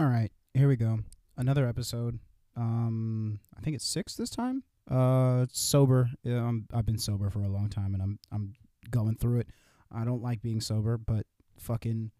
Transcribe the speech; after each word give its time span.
All 0.00 0.06
right, 0.06 0.32
here 0.54 0.66
we 0.66 0.76
go. 0.76 1.00
Another 1.36 1.68
episode. 1.68 2.20
Um, 2.56 3.38
I 3.54 3.60
think 3.60 3.76
it's 3.76 3.84
six 3.84 4.14
this 4.14 4.30
time. 4.30 4.62
Uh, 4.90 5.44
sober. 5.52 6.08
Yeah, 6.22 6.42
I'm, 6.42 6.66
I've 6.72 6.86
been 6.86 6.96
sober 6.96 7.28
for 7.28 7.42
a 7.42 7.48
long 7.48 7.68
time, 7.68 7.92
and 7.92 8.02
I'm 8.02 8.18
I'm 8.32 8.54
going 8.90 9.16
through 9.16 9.40
it. 9.40 9.48
I 9.92 10.06
don't 10.06 10.22
like 10.22 10.40
being 10.40 10.62
sober, 10.62 10.96
but 10.96 11.26
fucking, 11.58 12.12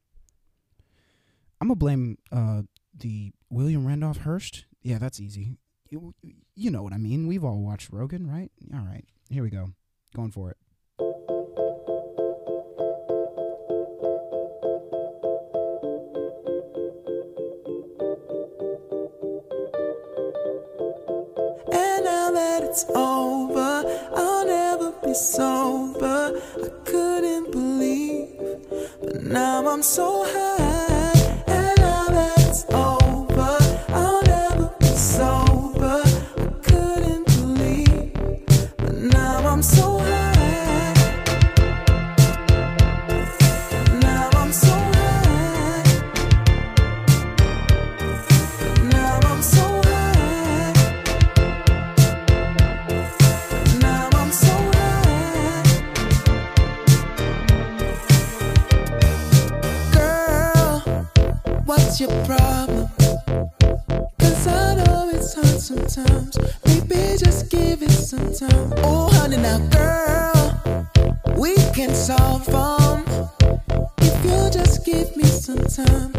I'm 1.58 1.68
gonna 1.68 1.76
blame 1.76 2.18
uh 2.30 2.64
the 2.94 3.32
William 3.48 3.86
Randolph 3.86 4.18
Hearst. 4.18 4.66
Yeah, 4.82 4.98
that's 4.98 5.18
easy. 5.18 5.56
You, 5.88 6.12
you 6.54 6.70
know 6.70 6.82
what 6.82 6.92
I 6.92 6.98
mean. 6.98 7.28
We've 7.28 7.44
all 7.44 7.62
watched 7.62 7.88
Rogan, 7.90 8.26
right? 8.26 8.50
All 8.74 8.84
right, 8.84 9.06
here 9.30 9.42
we 9.42 9.48
go. 9.48 9.70
Going 10.14 10.32
for 10.32 10.50
it. 10.50 10.58
I'm 29.80 29.84
so 29.84 30.24
high. 30.26 30.69
Time, 75.86 76.09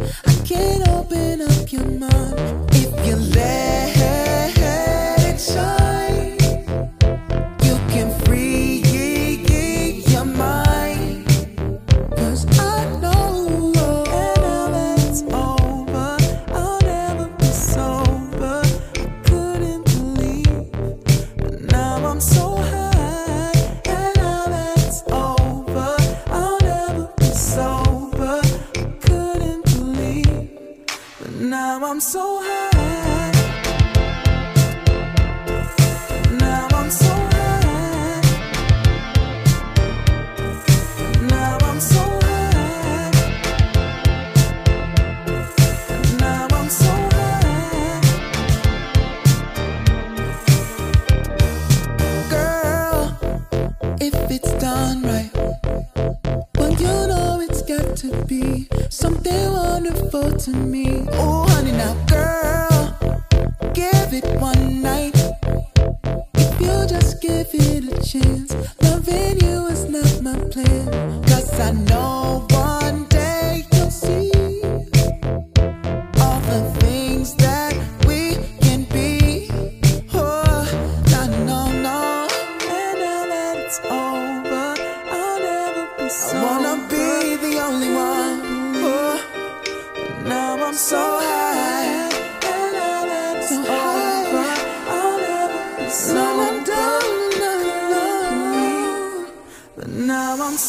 to. 60.41 60.70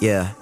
Yeah. 0.02 0.41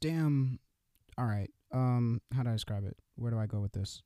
Damn. 0.00 0.58
All 1.18 1.26
right. 1.26 1.50
Um, 1.72 2.20
how 2.34 2.42
do 2.42 2.50
I 2.50 2.52
describe 2.52 2.84
it? 2.84 2.96
Where 3.16 3.30
do 3.30 3.38
I 3.38 3.46
go 3.46 3.60
with 3.60 3.72
this? 3.72 4.02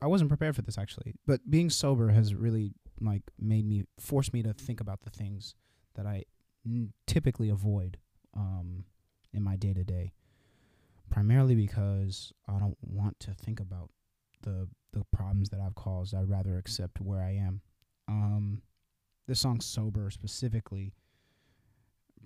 I 0.00 0.06
wasn't 0.06 0.28
prepared 0.28 0.54
for 0.54 0.62
this 0.62 0.78
actually, 0.78 1.14
but 1.26 1.50
being 1.50 1.70
sober 1.70 2.10
has 2.10 2.34
really 2.34 2.72
like 3.00 3.22
made 3.38 3.66
me 3.66 3.84
force 3.98 4.32
me 4.32 4.42
to 4.42 4.52
think 4.52 4.80
about 4.80 5.02
the 5.02 5.10
things 5.10 5.54
that 5.94 6.06
I 6.06 6.24
n- 6.66 6.92
typically 7.06 7.48
avoid 7.48 7.98
um, 8.36 8.84
in 9.32 9.42
my 9.42 9.56
day 9.56 9.72
to 9.72 9.84
day. 9.84 10.12
Primarily 11.10 11.54
because 11.54 12.32
I 12.48 12.58
don't 12.58 12.76
want 12.82 13.20
to 13.20 13.32
think 13.32 13.60
about 13.60 13.90
the 14.42 14.68
the 14.92 15.04
problems 15.12 15.50
that 15.50 15.60
I've 15.60 15.74
caused. 15.74 16.14
I'd 16.14 16.28
rather 16.28 16.56
accept 16.58 17.00
where 17.00 17.20
I 17.20 17.32
am. 17.32 17.60
Um, 18.08 18.62
this 19.26 19.40
song 19.40 19.60
"Sober" 19.60 20.10
specifically 20.10 20.92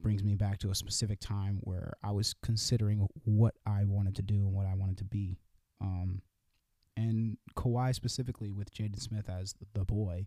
brings 0.02 0.23
me 0.25 0.35
back 0.35 0.58
to 0.58 0.70
a 0.70 0.75
specific 0.75 1.20
time 1.20 1.58
where 1.62 1.93
I 2.02 2.11
was 2.11 2.35
considering 2.43 3.06
what 3.25 3.55
I 3.67 3.85
wanted 3.85 4.17
to 4.17 4.23
do 4.23 4.35
and 4.35 4.52
what 4.52 4.67
I 4.67 4.75
wanted 4.75 4.99
to 4.99 5.05
be. 5.05 5.38
Um, 5.81 6.23
and 6.97 7.38
Kawhi 7.56 7.94
specifically 7.94 8.50
with 8.50 8.73
Jaden 8.73 9.00
Smith 9.00 9.29
as 9.29 9.55
the 9.75 9.85
boy, 9.85 10.26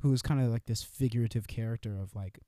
who 0.00 0.12
is 0.12 0.22
kind 0.22 0.40
of 0.40 0.48
like 0.50 0.66
this 0.66 0.82
figurative 0.82 1.46
character 1.46 1.98
of 2.00 2.14
like, 2.14 2.40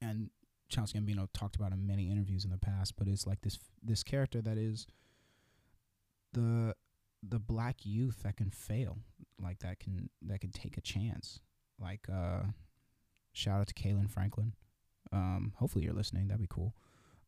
and 0.00 0.30
Childish 0.68 0.94
Gambino 0.94 1.28
talked 1.34 1.56
about 1.56 1.72
in 1.72 1.86
many 1.86 2.10
interviews 2.10 2.44
in 2.44 2.50
the 2.50 2.58
past, 2.58 2.94
but 2.96 3.08
it's 3.08 3.26
like 3.26 3.42
this 3.42 3.58
this 3.82 4.02
character 4.02 4.40
that 4.40 4.56
is 4.56 4.86
the 6.32 6.74
the 7.22 7.38
black 7.38 7.84
youth 7.84 8.22
that 8.22 8.36
can 8.36 8.50
fail, 8.50 8.98
like 9.38 9.58
that 9.60 9.80
can 9.80 10.08
that 10.22 10.40
can 10.40 10.52
take 10.52 10.76
a 10.76 10.80
chance. 10.80 11.40
Like 11.78 12.06
uh 12.12 12.42
shout 13.32 13.60
out 13.60 13.66
to 13.66 13.74
Kaylin 13.74 14.10
Franklin. 14.10 14.54
Um 15.12 15.52
hopefully 15.56 15.84
you're 15.84 15.94
listening, 15.94 16.28
that'd 16.28 16.40
be 16.40 16.46
cool. 16.48 16.74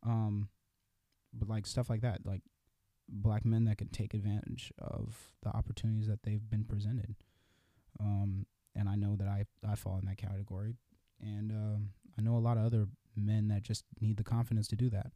Um 0.02 0.49
but 1.32 1.49
like 1.49 1.67
stuff 1.67 1.88
like 1.88 2.02
that, 2.02 2.26
like 2.26 2.43
black 3.08 3.44
men 3.44 3.64
that 3.64 3.79
can 3.79 3.88
take 3.88 4.14
advantage 4.14 4.73
of 4.79 5.32
the 5.43 5.50
opportunities 5.50 6.08
that 6.08 6.23
they've 6.23 6.49
been 6.49 6.64
presented. 6.64 7.14
Um 8.00 8.46
and 8.75 8.88
I 8.88 8.94
know 8.94 9.17
that 9.17 9.29
I 9.29 9.44
I 9.67 9.75
fall 9.75 9.99
in 9.99 10.06
that 10.06 10.19
category 10.19 10.76
and 11.20 11.50
um 11.52 11.90
I 12.19 12.23
know 12.23 12.37
a 12.37 12.38
lot 12.38 12.56
of 12.56 12.64
other 12.64 12.87
men 13.17 13.49
that 13.49 13.62
just 13.62 13.85
need 14.00 14.17
the 14.17 14.25
confidence 14.25 14.69
to 14.69 14.76
do 14.76 14.90
that. 14.90 15.12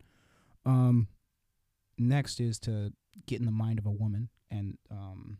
Um 0.64 1.08
next 1.98 2.40
is 2.40 2.58
to 2.60 2.92
get 3.26 3.40
in 3.40 3.46
the 3.46 3.52
mind 3.52 3.78
of 3.78 3.86
a 3.86 3.90
woman 3.90 4.28
and 4.50 4.78
um 4.90 5.38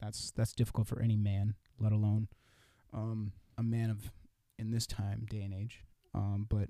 that's 0.00 0.30
that's 0.32 0.52
difficult 0.52 0.86
for 0.86 1.00
any 1.00 1.16
man 1.16 1.54
let 1.78 1.92
alone 1.92 2.28
um 2.92 3.32
a 3.58 3.62
man 3.62 3.90
of 3.90 4.12
in 4.58 4.70
this 4.70 4.86
time 4.86 5.26
day 5.28 5.42
and 5.42 5.52
age 5.54 5.84
um 6.16 6.46
but 6.48 6.68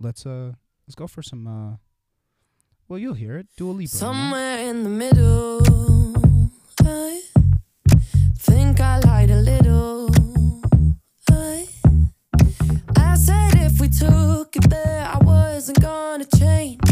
let's 0.00 0.24
uh 0.26 0.52
let's 0.86 0.94
go 0.94 1.06
for 1.06 1.22
some 1.22 1.46
uh 1.46 1.76
well 2.88 2.98
you'll 2.98 3.14
hear 3.14 3.36
it. 3.36 3.46
Dua 3.56 3.72
Lipa 3.72 3.90
somewhere 3.96 4.58
in 4.70 4.84
the 4.84 4.90
middle 4.90 5.60
I 6.84 7.20
think 8.38 8.80
I 8.80 9.00
lied 9.00 9.30
a 9.30 9.40
little. 9.40 10.10
I 11.30 11.66
I 12.96 13.16
said 13.16 13.54
if 13.56 13.80
we 13.80 13.88
took 13.88 14.54
it 14.56 14.70
there 14.70 15.02
I 15.12 15.18
wasn't 15.18 15.80
gonna 15.80 16.26
change 16.38 16.85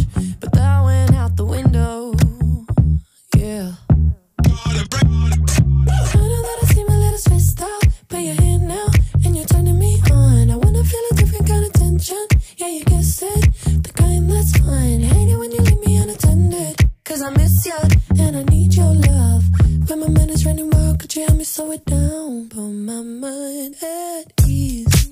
and 17.67 18.37
I 18.37 18.43
need 18.51 18.75
your 18.75 18.93
love. 18.93 19.45
When 19.89 20.01
my 20.01 20.09
mind 20.09 20.31
is 20.31 20.45
running 20.45 20.69
wild, 20.71 21.01
could 21.01 21.17
you 21.17 21.25
help 21.25 21.39
me 21.39 21.45
slow 21.45 21.71
it 21.73 21.85
down? 21.87 22.49
Put 22.51 22.61
my 22.61 23.01
mind 23.01 23.77
at 23.83 24.33
ease. 24.47 25.09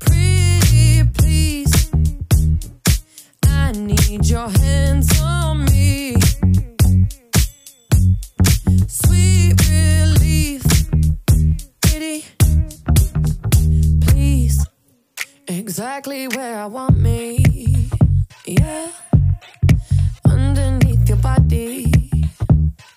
Pretty 0.00 1.02
please. 1.14 1.90
I 3.46 3.72
need 3.72 4.26
your 4.26 4.50
hands 4.50 5.18
on 5.20 5.64
me. 5.64 6.16
Sweet 8.86 9.54
relief, 9.70 10.62
please. 14.02 14.66
Exactly 15.48 16.28
where 16.28 16.58
I 16.58 16.66
want 16.66 16.98
me, 16.98 17.88
yeah. 18.44 18.90
Your 21.16 21.22
body, 21.22 21.92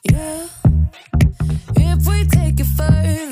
yeah. 0.04 0.48
If 1.76 2.06
we 2.06 2.26
take 2.26 2.60
it 2.60 2.66
further, 2.76 3.29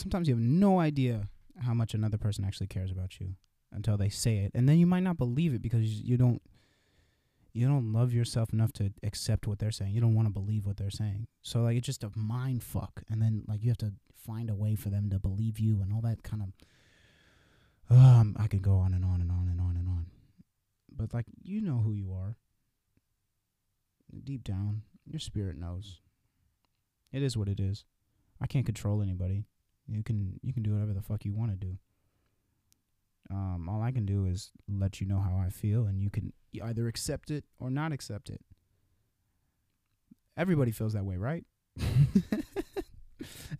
sometimes 0.00 0.28
you 0.28 0.34
have 0.34 0.42
no 0.42 0.80
idea 0.80 1.28
how 1.64 1.74
much 1.74 1.94
another 1.94 2.18
person 2.18 2.44
actually 2.44 2.66
cares 2.66 2.90
about 2.90 3.20
you 3.20 3.34
until 3.72 3.96
they 3.96 4.08
say 4.08 4.38
it. 4.38 4.52
And 4.54 4.68
then 4.68 4.78
you 4.78 4.86
might 4.86 5.02
not 5.02 5.18
believe 5.18 5.54
it 5.54 5.62
because 5.62 6.00
you 6.00 6.16
don't 6.16 6.42
you 7.52 7.66
don't 7.66 7.92
love 7.92 8.12
yourself 8.12 8.52
enough 8.52 8.72
to 8.74 8.92
accept 9.02 9.46
what 9.46 9.58
they're 9.58 9.72
saying. 9.72 9.92
You 9.92 10.00
don't 10.00 10.14
want 10.14 10.28
to 10.28 10.32
believe 10.32 10.66
what 10.66 10.76
they're 10.76 10.90
saying. 10.90 11.26
So 11.42 11.62
like 11.62 11.76
it's 11.76 11.86
just 11.86 12.04
a 12.04 12.10
mind 12.14 12.62
fuck. 12.62 13.02
And 13.10 13.20
then 13.20 13.44
like 13.46 13.62
you 13.62 13.70
have 13.70 13.78
to 13.78 13.92
find 14.14 14.50
a 14.50 14.54
way 14.54 14.74
for 14.74 14.88
them 14.88 15.10
to 15.10 15.18
believe 15.18 15.58
you 15.58 15.80
and 15.82 15.92
all 15.92 16.02
that 16.02 16.22
kind 16.22 16.42
of 16.42 17.96
um 17.96 18.36
i 18.38 18.46
could 18.46 18.62
go 18.62 18.76
on 18.76 18.92
and 18.92 19.04
on 19.04 19.20
and 19.20 19.30
on 19.30 19.48
and 19.48 19.60
on 19.60 19.76
and 19.76 19.88
on. 19.88 20.06
But 20.90 21.12
like 21.14 21.26
you 21.42 21.60
know 21.60 21.78
who 21.78 21.92
you 21.92 22.12
are. 22.12 22.36
Deep 24.24 24.42
down 24.42 24.82
your 25.06 25.20
spirit 25.20 25.56
knows. 25.56 26.00
It 27.12 27.22
is 27.22 27.36
what 27.36 27.48
it 27.48 27.60
is. 27.60 27.84
I 28.40 28.46
can't 28.46 28.66
control 28.66 29.02
anybody. 29.02 29.44
You 29.90 30.02
can 30.02 30.38
you 30.42 30.52
can 30.52 30.62
do 30.62 30.72
whatever 30.72 30.92
the 30.92 31.02
fuck 31.02 31.24
you 31.24 31.32
want 31.32 31.50
to 31.50 31.56
do. 31.56 31.78
Um, 33.30 33.68
all 33.68 33.82
I 33.82 33.92
can 33.92 34.06
do 34.06 34.26
is 34.26 34.50
let 34.68 35.00
you 35.00 35.06
know 35.06 35.20
how 35.20 35.36
I 35.44 35.50
feel, 35.50 35.86
and 35.86 36.00
you 36.02 36.10
can 36.10 36.32
either 36.62 36.88
accept 36.88 37.30
it 37.30 37.44
or 37.58 37.70
not 37.70 37.92
accept 37.92 38.28
it. 38.30 38.40
Everybody 40.36 40.70
feels 40.72 40.94
that 40.94 41.04
way, 41.04 41.16
right? 41.16 41.44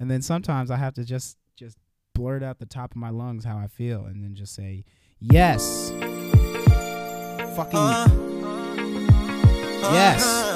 and 0.01 0.11
then 0.11 0.23
sometimes 0.23 0.71
I 0.71 0.77
have 0.77 0.95
to 0.95 1.05
just 1.05 1.37
just 1.57 1.77
blurt 2.15 2.43
out 2.43 2.59
the 2.59 2.67
top 2.67 2.93
of 2.93 2.97
my 2.97 3.11
lungs 3.11 3.45
how 3.45 3.59
I 3.59 3.67
feel 3.67 4.05
and 4.05 4.23
then 4.25 4.35
just 4.35 4.55
say, 4.55 4.85
"Yes." 5.21 5.91
Fucking 7.57 7.79
Uh, 7.79 8.07
Yes. 9.93 10.50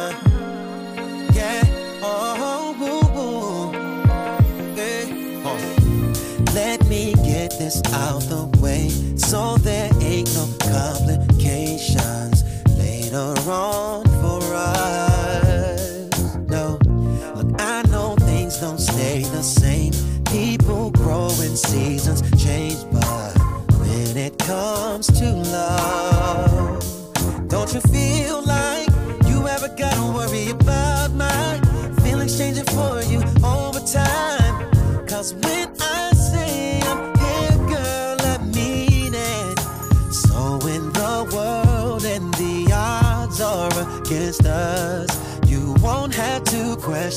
Out 7.95 8.23
the 8.23 8.45
way. 8.61 8.89
So 9.17 9.57
there 9.59 9.91
ain't 10.01 10.33
no 10.35 10.47
complications. 10.61 12.43
Later 12.77 13.35
on 13.51 13.94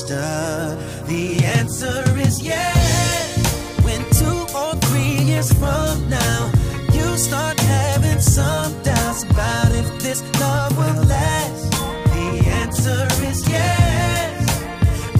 to. 0.08 0.78
The 1.06 1.44
answer 1.44 2.02
is 2.18 2.40
yes. 2.40 3.28
When 3.84 4.00
two 4.20 4.40
or 4.56 4.72
three 4.86 5.24
years 5.30 5.52
from 5.52 6.08
now, 6.08 6.50
you 6.94 7.16
start 7.18 7.60
having 7.60 8.18
some 8.18 8.72
doubts 8.82 9.24
about 9.24 9.70
if 9.72 9.86
this 10.02 10.22
love 10.40 10.76
will 10.78 11.02
last. 11.04 11.72
The 12.16 12.28
answer 12.62 13.06
is 13.28 13.46
yes. 13.48 14.32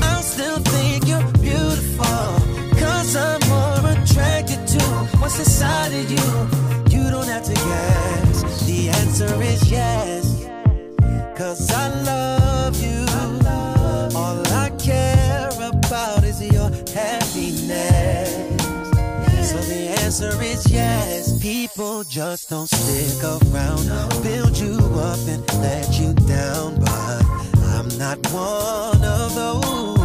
I'll 0.08 0.22
still 0.22 0.58
think 0.72 1.06
you're 1.06 1.30
beautiful. 1.48 2.28
Cause 2.80 3.14
I'm 3.14 3.40
more 3.52 3.92
attracted 3.92 4.66
to 4.74 4.82
what's 5.20 5.38
inside 5.38 5.92
of 6.00 6.10
you. 6.10 6.28
You 6.96 7.10
don't 7.10 7.28
have 7.28 7.44
to 7.44 7.54
guess. 7.54 8.66
The 8.66 8.88
answer 8.88 9.42
is 9.42 9.70
yes. 9.70 10.24
Cause 11.36 11.70
I 11.70 11.88
love 12.04 12.27
yes. 20.70 21.38
People 21.40 22.04
just 22.04 22.50
don't 22.50 22.68
stick 22.68 23.22
around, 23.22 23.86
build 24.22 24.56
you 24.58 24.78
up 25.00 25.18
and 25.28 25.42
let 25.60 25.98
you 25.98 26.12
down. 26.26 26.78
But 26.80 27.22
I'm 27.74 27.88
not 27.98 28.18
one 28.32 29.04
of 29.04 29.34
those. 29.34 29.97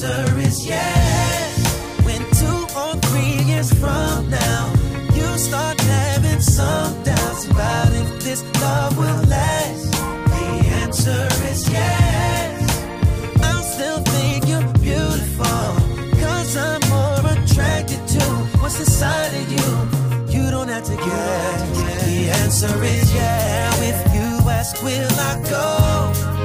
Answer 0.00 0.38
is 0.38 0.64
yes. 0.64 2.04
When 2.04 2.20
two 2.40 2.60
or 2.78 2.94
three 3.08 3.44
years 3.50 3.72
from 3.74 4.30
now, 4.30 4.72
you 5.12 5.26
start 5.38 5.80
having 5.80 6.40
some 6.40 7.02
doubts 7.02 7.46
about 7.46 7.92
if 7.92 8.22
this 8.22 8.44
love 8.60 8.96
will 8.96 9.22
last. 9.26 9.90
The 9.90 10.68
answer 10.82 11.26
is 11.50 11.68
yes. 11.68 12.62
I'll 13.42 13.62
still 13.64 13.98
think 14.14 14.46
you're 14.46 14.72
beautiful. 14.74 15.68
Cause 16.22 16.56
I'm 16.56 16.80
more 16.90 17.32
attracted 17.32 18.06
to 18.06 18.24
what's 18.60 18.78
inside 18.78 19.34
of 19.34 19.50
you. 19.50 20.38
You 20.38 20.50
don't 20.52 20.68
have 20.68 20.84
to 20.84 20.96
guess. 20.96 22.06
The 22.06 22.30
answer 22.42 22.84
is 22.84 23.14
yeah. 23.14 23.74
If 23.82 24.14
you 24.14 24.48
ask, 24.48 24.80
will 24.80 25.12
I 25.12 25.42
go? 25.50 26.37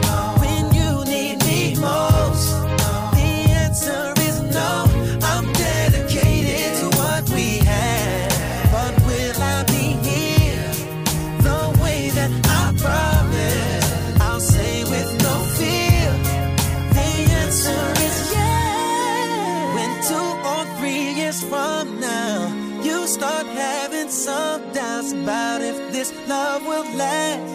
This 26.03 26.27
love 26.27 26.62
will 26.65 26.89
last. 26.98 27.48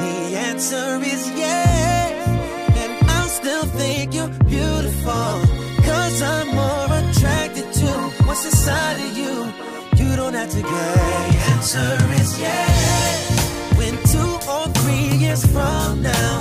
The 0.00 0.36
answer 0.48 0.88
is 1.14 1.22
yes. 1.36 2.28
And 2.82 2.92
I'll 3.10 3.28
still 3.28 3.66
think 3.80 4.14
you're 4.14 4.34
beautiful. 4.56 5.32
Cause 5.88 6.22
I'm 6.22 6.48
more 6.62 6.88
attracted 7.00 7.70
to 7.80 7.90
what's 8.24 8.46
inside 8.46 8.98
of 9.06 9.12
you. 9.20 9.34
You 10.00 10.16
don't 10.16 10.32
have 10.32 10.50
to 10.50 10.62
guess. 10.62 11.34
The 11.34 11.40
answer 11.52 11.92
is 12.22 12.40
yes. 12.40 13.76
When 13.76 13.94
two 14.14 14.32
or 14.54 14.64
three 14.80 15.18
years 15.22 15.44
from 15.54 16.02
now, 16.02 16.32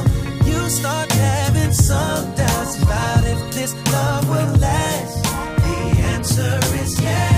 you 0.46 0.60
start 0.70 1.12
having 1.12 1.74
some 1.74 2.24
doubts 2.36 2.82
about 2.82 3.24
if 3.34 3.39
this 3.54 3.74
love 3.92 4.30
will 4.30 4.54
last. 4.68 5.24
The 5.68 5.80
answer 6.16 6.60
is 6.84 7.01
yes. 7.01 7.29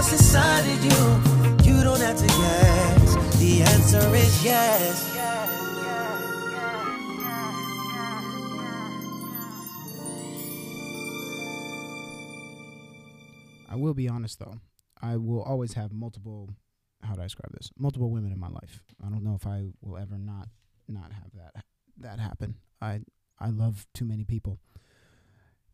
What's 0.00 0.12
inside 0.12 0.60
of 0.60 0.82
you. 0.82 1.70
You 1.70 1.84
don't 1.84 2.00
have 2.00 2.16
to 2.16 2.26
guess. 2.26 3.36
The 3.38 3.60
answer 3.60 4.14
is 4.14 4.42
yes. 4.42 5.16
I 13.68 13.76
will 13.76 13.92
be 13.92 14.08
honest 14.08 14.38
though. 14.38 14.54
I 15.02 15.18
will 15.18 15.42
always 15.42 15.74
have 15.74 15.92
multiple 15.92 16.48
how 17.02 17.14
do 17.14 17.20
I 17.20 17.24
describe 17.24 17.52
this? 17.52 17.70
Multiple 17.78 18.10
women 18.10 18.32
in 18.32 18.38
my 18.38 18.48
life. 18.48 18.82
I 19.04 19.10
don't 19.10 19.22
know 19.22 19.34
if 19.34 19.46
I 19.46 19.68
will 19.82 19.98
ever 19.98 20.16
not 20.16 20.48
not 20.88 21.12
have 21.12 21.32
that 21.34 21.64
that 21.98 22.18
happen. 22.18 22.54
I 22.80 23.00
I 23.38 23.50
love 23.50 23.86
too 23.92 24.06
many 24.06 24.24
people. 24.24 24.60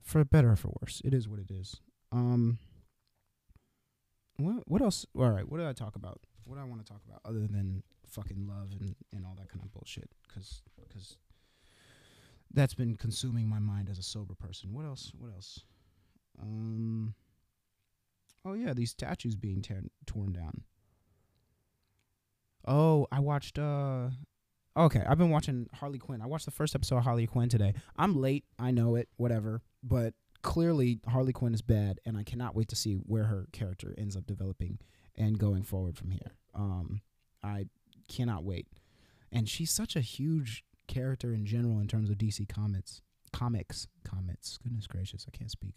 For 0.02 0.24
better 0.24 0.50
or 0.50 0.56
for 0.56 0.72
worse. 0.82 1.00
It 1.04 1.14
is 1.14 1.28
what 1.28 1.38
it 1.38 1.52
is. 1.52 1.76
Um 2.10 2.58
what 4.38 4.62
what 4.66 4.82
else 4.82 5.06
all 5.16 5.30
right, 5.30 5.48
what 5.48 5.58
did 5.58 5.66
I 5.66 5.72
talk 5.72 5.96
about? 5.96 6.20
What 6.44 6.56
do 6.56 6.60
I 6.62 6.64
want 6.64 6.84
to 6.84 6.90
talk 6.90 7.02
about 7.06 7.20
other 7.24 7.46
than 7.46 7.82
fucking 8.08 8.46
love 8.46 8.70
and, 8.80 8.94
and 9.12 9.26
all 9.26 9.34
that 9.36 9.48
kind 9.48 9.62
of 9.64 9.72
bullshit? 9.72 10.08
Cause, 10.32 10.62
cause 10.92 11.16
that's 12.52 12.74
been 12.74 12.96
consuming 12.96 13.48
my 13.48 13.58
mind 13.58 13.88
as 13.90 13.98
a 13.98 14.02
sober 14.02 14.34
person. 14.34 14.72
What 14.72 14.84
else? 14.84 15.12
What 15.18 15.32
else? 15.34 15.64
Um 16.40 17.14
Oh 18.44 18.54
yeah, 18.54 18.72
these 18.74 18.90
statues 18.90 19.34
being 19.34 19.60
tear- 19.60 19.82
torn 20.06 20.32
down. 20.32 20.62
Oh, 22.66 23.06
I 23.10 23.20
watched 23.20 23.58
uh 23.58 24.10
Okay, 24.76 25.02
I've 25.08 25.16
been 25.18 25.30
watching 25.30 25.68
Harley 25.72 25.98
Quinn. 25.98 26.20
I 26.20 26.26
watched 26.26 26.44
the 26.44 26.50
first 26.50 26.74
episode 26.74 26.98
of 26.98 27.04
Harley 27.04 27.26
Quinn 27.26 27.48
today. 27.48 27.72
I'm 27.96 28.20
late, 28.20 28.44
I 28.58 28.70
know 28.72 28.94
it, 28.94 29.08
whatever, 29.16 29.62
but 29.82 30.12
clearly 30.46 31.00
Harley 31.08 31.32
Quinn 31.32 31.52
is 31.52 31.60
bad 31.60 31.98
and 32.06 32.16
I 32.16 32.22
cannot 32.22 32.54
wait 32.54 32.68
to 32.68 32.76
see 32.76 32.94
where 32.94 33.24
her 33.24 33.48
character 33.52 33.92
ends 33.98 34.16
up 34.16 34.26
developing 34.26 34.78
and 35.16 35.38
going 35.38 35.64
forward 35.64 35.98
from 35.98 36.12
here. 36.12 36.36
Um 36.54 37.02
I 37.42 37.66
cannot 38.08 38.44
wait. 38.44 38.68
And 39.32 39.48
she's 39.48 39.72
such 39.72 39.96
a 39.96 40.00
huge 40.00 40.64
character 40.86 41.34
in 41.34 41.44
general 41.44 41.80
in 41.80 41.88
terms 41.88 42.10
of 42.10 42.16
DC 42.16 42.48
comics. 42.48 43.02
Comics, 43.32 43.88
comics. 44.04 44.56
Goodness 44.62 44.86
gracious, 44.86 45.26
I 45.28 45.36
can't 45.36 45.50
speak 45.50 45.74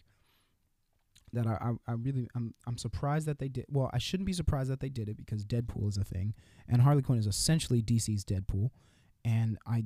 that 1.34 1.46
I, 1.46 1.58
I, 1.62 1.72
I 1.88 1.94
really 1.94 2.28
I'm 2.36 2.54
I'm 2.66 2.78
surprised 2.78 3.28
that 3.28 3.40
they 3.40 3.50
did 3.50 3.66
well 3.70 3.90
I 3.94 4.00
shouldn't 4.00 4.26
be 4.26 4.34
surprised 4.34 4.72
that 4.72 4.80
they 4.80 4.90
did 4.90 5.10
it 5.10 5.18
because 5.18 5.46
Deadpool 5.46 5.88
is 5.88 5.98
a 5.98 6.04
thing 6.04 6.34
and 6.68 6.82
Harley 6.82 7.04
Quinn 7.04 7.20
is 7.20 7.28
essentially 7.28 7.84
DC's 7.84 8.26
Deadpool 8.26 8.70
and 9.24 9.58
I 9.68 9.84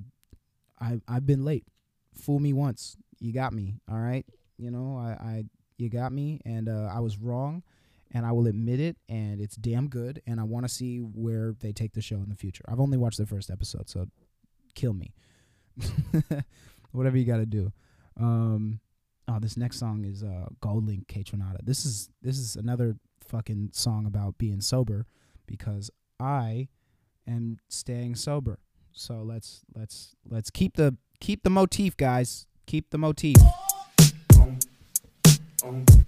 I 0.80 1.02
I've 1.08 1.26
been 1.26 1.44
late 1.44 1.66
fool 2.14 2.40
me 2.40 2.54
once 2.54 2.96
you 3.20 3.34
got 3.34 3.52
me 3.52 3.76
all 3.90 3.98
right 3.98 4.26
You 4.64 4.72
know, 4.72 4.98
I, 4.98 5.12
I 5.24 5.44
you 5.78 5.90
got 5.90 6.14
me, 6.14 6.40
and 6.46 6.70
uh, 6.70 6.90
I 6.94 7.02
was 7.02 7.18
wrong, 7.18 7.64
and 8.12 8.26
I 8.26 8.32
will 8.32 8.48
admit 8.48 8.80
it, 8.80 8.96
and 9.10 9.42
it's 9.42 9.58
damn 9.58 9.90
good, 9.90 10.22
and 10.26 10.40
I 10.40 10.44
want 10.44 10.66
to 10.66 10.74
see 10.74 11.00
where 11.00 11.54
they 11.60 11.74
take 11.74 11.94
the 11.94 12.02
show 12.02 12.16
in 12.18 12.30
the 12.30 12.36
future. 12.36 12.64
I've 12.70 12.80
only 12.80 12.98
watched 12.98 13.18
the 13.18 13.26
first 13.26 13.52
episode, 13.52 13.90
so 13.90 14.08
kill 14.74 14.94
me. 14.94 15.14
Whatever 16.92 17.18
you 17.18 17.26
got 17.26 17.38
to 17.38 17.46
do. 17.46 17.74
Um, 18.18 18.80
oh, 19.28 19.40
this 19.40 19.58
next 19.58 19.80
song 19.80 20.06
is 20.06 20.24
uh, 20.24 20.48
GoldLink 20.62 21.08
Kaytranada. 21.08 21.58
This 21.64 21.86
is 21.86 22.10
this 22.22 22.38
is 22.38 22.56
another 22.56 22.96
fucking 23.28 23.72
song 23.74 24.06
about 24.06 24.38
being 24.38 24.62
sober 24.62 25.06
because 25.46 25.92
I 26.20 26.70
am 27.28 27.58
staying 27.68 28.16
sober. 28.16 28.60
So 28.94 29.24
let's 29.24 29.66
let's 29.76 30.16
let's 30.30 30.50
keep 30.50 30.78
the 30.78 30.96
keep 31.20 31.44
the 31.44 31.50
motif, 31.50 31.98
guys. 31.98 32.48
Keep 32.66 32.92
the 32.92 32.98
motif. 32.98 33.36
Yes. 35.64 36.04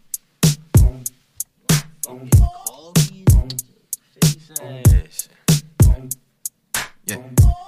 Yeah. 7.05 7.05
Yeah. 7.05 7.64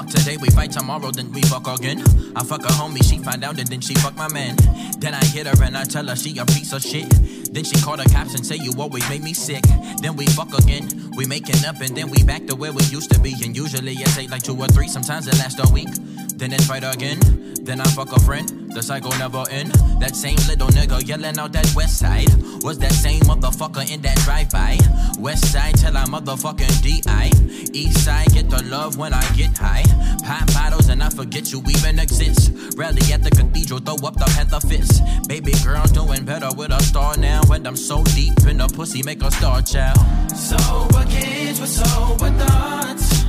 Fuck 0.00 0.10
today, 0.10 0.36
we 0.36 0.48
fight 0.50 0.72
tomorrow, 0.72 1.10
then 1.10 1.30
we 1.32 1.42
fuck 1.42 1.66
again. 1.66 2.02
I 2.34 2.42
fuck 2.42 2.64
a 2.64 2.68
homie, 2.68 3.02
she 3.04 3.18
find 3.18 3.44
out, 3.44 3.58
and 3.58 3.68
then 3.68 3.80
she 3.80 3.94
fuck 3.94 4.16
my 4.16 4.28
man. 4.28 4.56
Then 4.98 5.14
I 5.14 5.24
hit 5.24 5.46
her 5.46 5.64
and 5.64 5.76
I 5.76 5.84
tell 5.84 6.06
her 6.06 6.16
she 6.16 6.38
a 6.38 6.46
piece 6.46 6.72
of 6.72 6.82
shit. 6.82 7.08
Then 7.52 7.64
she 7.64 7.80
call 7.80 7.96
the 7.96 8.04
cops 8.04 8.34
and 8.34 8.46
say 8.46 8.56
you 8.56 8.72
always 8.78 9.06
make 9.08 9.22
me 9.22 9.34
sick. 9.34 9.64
Then 10.00 10.16
we 10.16 10.26
fuck 10.26 10.52
again, 10.58 10.88
we 11.16 11.26
making 11.26 11.64
up 11.66 11.80
and 11.80 11.96
then 11.96 12.10
we 12.10 12.22
back 12.22 12.46
to 12.46 12.56
where 12.56 12.72
we 12.72 12.82
used 12.84 13.12
to 13.12 13.20
be. 13.20 13.34
And 13.44 13.56
usually 13.56 13.92
it 13.92 14.08
take 14.14 14.30
like 14.30 14.42
two 14.42 14.58
or 14.58 14.68
three, 14.68 14.88
sometimes 14.88 15.26
it 15.26 15.34
lasts 15.34 15.60
a 15.60 15.72
week. 15.72 15.90
Then 16.36 16.52
it's 16.52 16.66
fight 16.66 16.84
again, 16.84 17.18
then 17.62 17.80
I 17.80 17.84
fuck 17.84 18.12
a 18.12 18.20
friend. 18.20 18.59
The 18.72 18.82
cycle 18.82 19.10
never 19.18 19.44
end. 19.50 19.72
That 20.00 20.14
same 20.14 20.36
little 20.48 20.68
nigga 20.68 21.06
yelling 21.06 21.38
out 21.38 21.52
that 21.52 21.72
west 21.74 21.98
side 21.98 22.28
was 22.62 22.78
that 22.78 22.92
same 22.92 23.20
motherfucker 23.22 23.90
in 23.90 24.00
that 24.02 24.16
drive-by. 24.18 24.78
West 25.18 25.52
side 25.52 25.76
till 25.76 25.96
I 25.96 26.04
motherfucking 26.04 26.80
DI. 26.80 27.30
East 27.72 28.04
side 28.04 28.32
get 28.32 28.48
the 28.48 28.62
love 28.70 28.96
when 28.96 29.12
I 29.12 29.22
get 29.34 29.58
high. 29.58 29.82
Pop 30.24 30.46
bottles 30.54 30.88
and 30.88 31.02
I 31.02 31.10
forget 31.10 31.50
you 31.50 31.62
even 31.68 31.98
exist. 31.98 32.52
Rally 32.76 33.12
at 33.12 33.24
the 33.24 33.30
cathedral, 33.30 33.80
throw 33.80 33.96
up 34.06 34.14
the 34.14 34.30
panther 34.36 34.64
fist. 34.66 35.02
Baby 35.28 35.52
girl 35.64 35.84
doing 35.86 36.24
better 36.24 36.50
with 36.56 36.70
a 36.70 36.80
star 36.82 37.16
now. 37.16 37.42
And 37.50 37.66
I'm 37.66 37.76
so 37.76 38.04
deep 38.04 38.38
in 38.46 38.58
the 38.58 38.68
pussy, 38.68 39.02
make 39.02 39.22
a 39.22 39.30
star 39.32 39.62
child. 39.62 39.98
Sober 40.30 41.04
kids 41.06 41.60
with 41.60 41.70
sober 41.70 42.30
thoughts. 42.38 43.24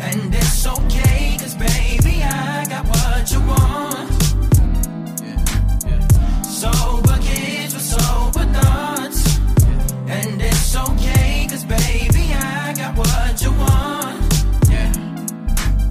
And 0.00 0.34
it's 0.34 0.66
okay, 0.66 1.36
cause 1.38 1.54
baby, 1.54 2.22
I 2.22 2.66
got 2.68 2.84
what 2.86 3.30
you 3.30 3.40
want. 3.40 4.13
Sober 6.64 7.18
kids 7.18 7.74
with 7.74 7.82
sober. 7.82 8.46
And 10.08 10.40
it's 10.40 10.74
okay, 10.74 11.46
cause 11.50 11.64
baby, 11.64 12.32
I 12.32 12.72
got 12.74 12.96
what 12.96 13.42
you 13.42 13.50
want. 13.52 14.18
Yeah. 14.70 14.92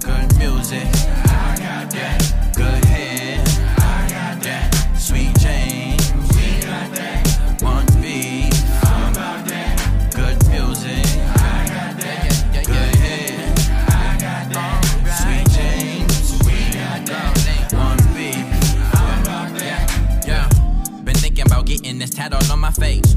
Good 0.00 0.36
music. 0.36 0.88
I 1.26 1.56
got 1.60 1.90
that. 1.92 2.43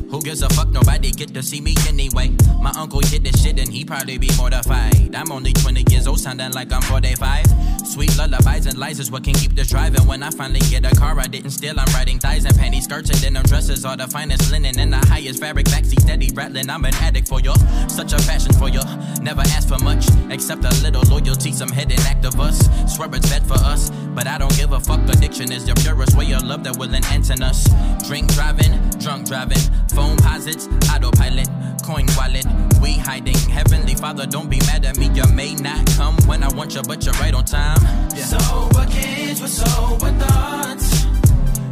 Who 0.10 0.22
gives 0.22 0.42
a 0.42 0.50
fuck? 0.50 0.70
Nobody 0.70 1.12
get 1.12 1.34
to 1.34 1.44
see 1.44 1.60
me 1.60 1.76
anyway. 1.88 2.32
My 2.62 2.72
uncle 2.78 3.02
hit 3.02 3.24
this 3.24 3.44
shit 3.44 3.60
and 3.60 3.72
he 3.72 3.84
probably 3.84 4.18
be 4.18 4.30
mortified. 4.38 5.14
I'm 5.14 5.32
only 5.32 5.52
20 5.52 5.84
years 5.92 6.08
old, 6.08 6.20
sounding 6.20 6.54
like 6.54 6.72
I'm 6.72 6.82
45. 6.82 7.46
Sweet 7.88 8.18
lullabies 8.18 8.66
and 8.66 8.78
lies 8.78 9.00
is 9.00 9.10
what 9.10 9.24
can 9.24 9.34
keep 9.34 9.56
this 9.56 9.70
driving. 9.70 10.06
When 10.06 10.22
I 10.22 10.30
finally 10.30 10.60
get 10.60 10.86
a 10.86 10.94
car, 10.94 11.18
I 11.20 11.28
didn't 11.28 11.52
steal. 11.52 11.80
I'm 11.80 11.88
riding 11.94 12.20
thighs 12.20 12.44
and 12.44 12.54
panty 12.56 12.82
skirts 12.82 13.10
and 13.10 13.22
denim 13.22 13.44
dresses. 13.44 13.86
All 13.86 13.96
the 13.96 14.08
finest 14.08 14.52
linen 14.52 14.78
and 14.78 14.92
the 14.92 14.98
highest 14.98 15.40
fabric. 15.40 15.68
Backseat 15.68 16.02
steady 16.02 16.30
rattling. 16.36 16.70
I'm 16.70 16.84
an 16.84 16.94
addict 16.96 17.30
for 17.30 17.40
you. 17.40 17.54
Such 17.88 18.12
a 18.12 18.18
passion 18.28 18.52
for 18.54 18.68
you. 18.68 18.82
Never 19.22 19.42
ask 19.42 19.70
for 19.70 19.80
much 19.80 20.06
except 20.30 20.66
a 20.66 20.70
little 20.84 21.02
loyalty. 21.10 21.54
Some 21.54 21.70
hidden 21.70 22.00
act 22.02 22.26
of 22.26 22.40
us. 22.42 22.60
Swear 22.94 23.10
it's 23.14 23.30
bad 23.30 23.48
for 23.48 23.58
us, 23.66 23.90
but 24.14 24.28
I 24.28 24.38
don't 24.38 24.56
give 24.58 24.74
a 24.74 24.80
fuck. 24.82 25.00
Addiction 25.08 25.52
is 25.54 25.66
the 25.66 25.74
purest 25.76 26.18
way 26.18 26.32
of 26.34 26.44
love 26.44 26.66
that 26.66 26.78
will 26.78 26.94
enhance 26.94 27.32
us. 27.32 27.70
Drink 28.06 28.34
driving, 28.34 28.74
drunk 29.00 29.28
driving, 29.28 29.64
phone 29.96 30.18
posits, 30.18 30.68
autopilot, 30.92 31.48
coin 31.88 32.06
wallet. 32.18 32.46
We 32.82 32.98
hiding. 32.98 33.38
Heavenly 33.50 33.96
Father, 33.96 34.26
don't 34.26 34.50
be 34.50 34.60
mad 34.68 34.84
at 34.86 34.98
me. 34.98 35.08
You 35.16 35.26
may 35.34 35.56
not 35.56 35.86
come 35.96 36.18
when 36.28 36.44
I 36.44 36.50
want 36.54 36.76
you, 36.76 36.82
but 36.82 37.06
you're 37.06 37.14
right 37.14 37.34
on 37.34 37.46
time. 37.46 37.82
Yeah. 38.14 38.26
Sober 38.26 38.86
kids 38.88 39.42
with 39.42 39.52
sober 39.52 40.12
thoughts. 40.22 41.06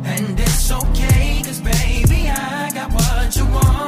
And 0.05 0.39
it's 0.39 0.71
okay, 0.71 1.41
cause 1.43 1.59
baby, 1.59 2.29
I 2.29 2.71
got 2.73 2.91
what 2.93 3.35
you 3.35 3.45
want. 3.45 3.84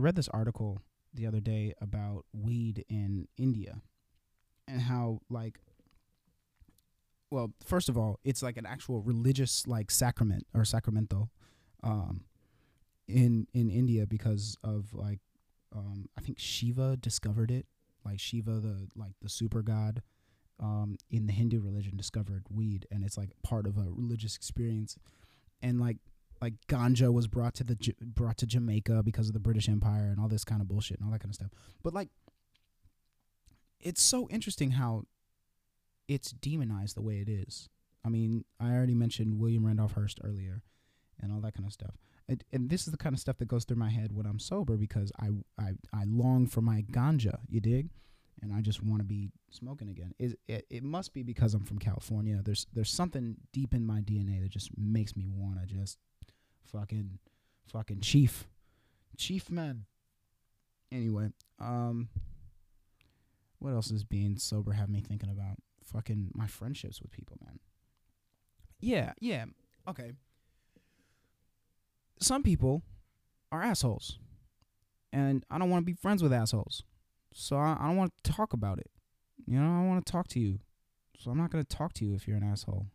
Read 0.00 0.16
this 0.16 0.28
article 0.28 0.80
the 1.12 1.26
other 1.26 1.40
day 1.40 1.74
about 1.80 2.24
weed 2.32 2.84
in 2.88 3.26
India 3.36 3.82
and 4.68 4.82
how 4.82 5.20
like 5.28 5.58
well, 7.30 7.52
first 7.64 7.88
of 7.88 7.96
all, 7.96 8.18
it's 8.24 8.42
like 8.42 8.56
an 8.56 8.66
actual 8.66 9.02
religious 9.02 9.66
like 9.66 9.90
sacrament 9.90 10.46
or 10.54 10.64
sacramental 10.64 11.30
um 11.82 12.24
in 13.08 13.46
in 13.54 13.70
India 13.70 14.06
because 14.06 14.56
of 14.62 14.92
like 14.92 15.20
um 15.74 16.08
I 16.18 16.20
think 16.20 16.38
Shiva 16.38 16.96
discovered 16.96 17.50
it. 17.50 17.66
Like 18.04 18.18
Shiva 18.18 18.60
the 18.60 18.88
like 18.96 19.14
the 19.22 19.28
super 19.28 19.62
god 19.62 20.02
um 20.58 20.96
in 21.10 21.26
the 21.26 21.32
Hindu 21.32 21.60
religion 21.60 21.96
discovered 21.96 22.44
weed 22.50 22.86
and 22.90 23.04
it's 23.04 23.16
like 23.16 23.30
part 23.42 23.66
of 23.66 23.78
a 23.78 23.86
religious 23.90 24.36
experience 24.36 24.96
and 25.62 25.80
like 25.80 25.98
like 26.40 26.54
ganja 26.68 27.12
was 27.12 27.26
brought 27.26 27.54
to 27.54 27.64
the 27.64 27.94
brought 28.00 28.38
to 28.38 28.46
Jamaica 28.46 29.02
because 29.02 29.28
of 29.28 29.34
the 29.34 29.40
British 29.40 29.68
Empire 29.68 30.08
and 30.10 30.20
all 30.20 30.28
this 30.28 30.44
kind 30.44 30.60
of 30.60 30.68
bullshit 30.68 30.98
and 30.98 31.06
all 31.06 31.12
that 31.12 31.20
kind 31.20 31.30
of 31.30 31.34
stuff. 31.34 31.50
But 31.82 31.94
like 31.94 32.08
it's 33.80 34.02
so 34.02 34.28
interesting 34.28 34.72
how 34.72 35.04
it's 36.08 36.32
demonized 36.32 36.96
the 36.96 37.02
way 37.02 37.18
it 37.18 37.28
is. 37.28 37.68
I 38.04 38.08
mean, 38.08 38.44
I 38.58 38.72
already 38.72 38.94
mentioned 38.94 39.38
William 39.38 39.66
Randolph 39.66 39.92
Hearst 39.92 40.20
earlier 40.24 40.62
and 41.20 41.32
all 41.32 41.40
that 41.40 41.54
kind 41.54 41.66
of 41.66 41.72
stuff. 41.72 41.96
And, 42.28 42.42
and 42.52 42.70
this 42.70 42.86
is 42.86 42.92
the 42.92 42.98
kind 42.98 43.14
of 43.14 43.20
stuff 43.20 43.38
that 43.38 43.48
goes 43.48 43.64
through 43.64 43.76
my 43.76 43.90
head 43.90 44.12
when 44.12 44.26
I'm 44.26 44.38
sober 44.38 44.76
because 44.76 45.12
I, 45.20 45.28
I 45.58 45.72
I 45.92 46.04
long 46.06 46.46
for 46.46 46.60
my 46.60 46.82
ganja, 46.90 47.38
you 47.48 47.60
dig? 47.60 47.90
and 48.42 48.52
I 48.52 48.60
just 48.60 48.82
want 48.82 49.00
to 49.00 49.04
be 49.04 49.30
smoking 49.50 49.88
again. 49.88 50.14
Is 50.18 50.34
it, 50.48 50.66
it 50.70 50.82
must 50.82 51.12
be 51.12 51.22
because 51.22 51.54
I'm 51.54 51.64
from 51.64 51.78
California. 51.78 52.40
There's 52.42 52.66
there's 52.72 52.90
something 52.90 53.36
deep 53.52 53.74
in 53.74 53.84
my 53.84 54.00
DNA 54.00 54.42
that 54.42 54.50
just 54.50 54.70
makes 54.76 55.16
me 55.16 55.26
want 55.28 55.60
to 55.60 55.66
just 55.66 55.98
fucking 56.72 57.18
fucking 57.72 58.00
chief 58.00 58.48
chief 59.16 59.50
man. 59.50 59.84
Anyway, 60.92 61.30
um 61.58 62.08
what 63.58 63.74
else 63.74 63.90
is 63.90 64.04
being 64.04 64.36
sober 64.36 64.72
have 64.72 64.88
me 64.88 65.00
thinking 65.00 65.30
about? 65.30 65.56
Fucking 65.84 66.30
my 66.34 66.46
friendships 66.46 67.00
with 67.00 67.10
people, 67.10 67.36
man. 67.44 67.58
Yeah, 68.80 69.12
yeah. 69.20 69.44
Okay. 69.88 70.12
Some 72.20 72.42
people 72.42 72.82
are 73.52 73.62
assholes. 73.62 74.18
And 75.12 75.44
I 75.50 75.58
don't 75.58 75.70
want 75.70 75.82
to 75.82 75.86
be 75.92 75.98
friends 76.00 76.22
with 76.22 76.32
assholes. 76.32 76.84
So 77.34 77.56
I, 77.56 77.76
I 77.78 77.88
don't 77.88 77.96
want 77.96 78.12
to 78.22 78.32
talk 78.32 78.52
about 78.52 78.78
it. 78.78 78.90
You 79.46 79.60
know, 79.60 79.78
I 79.78 79.86
want 79.86 80.04
to 80.04 80.10
talk 80.10 80.28
to 80.28 80.40
you. 80.40 80.60
So 81.18 81.30
I'm 81.30 81.38
not 81.38 81.50
going 81.50 81.64
to 81.64 81.76
talk 81.76 81.92
to 81.94 82.04
you 82.04 82.14
if 82.14 82.26
you're 82.26 82.36
an 82.36 82.42
asshole. 82.42 82.86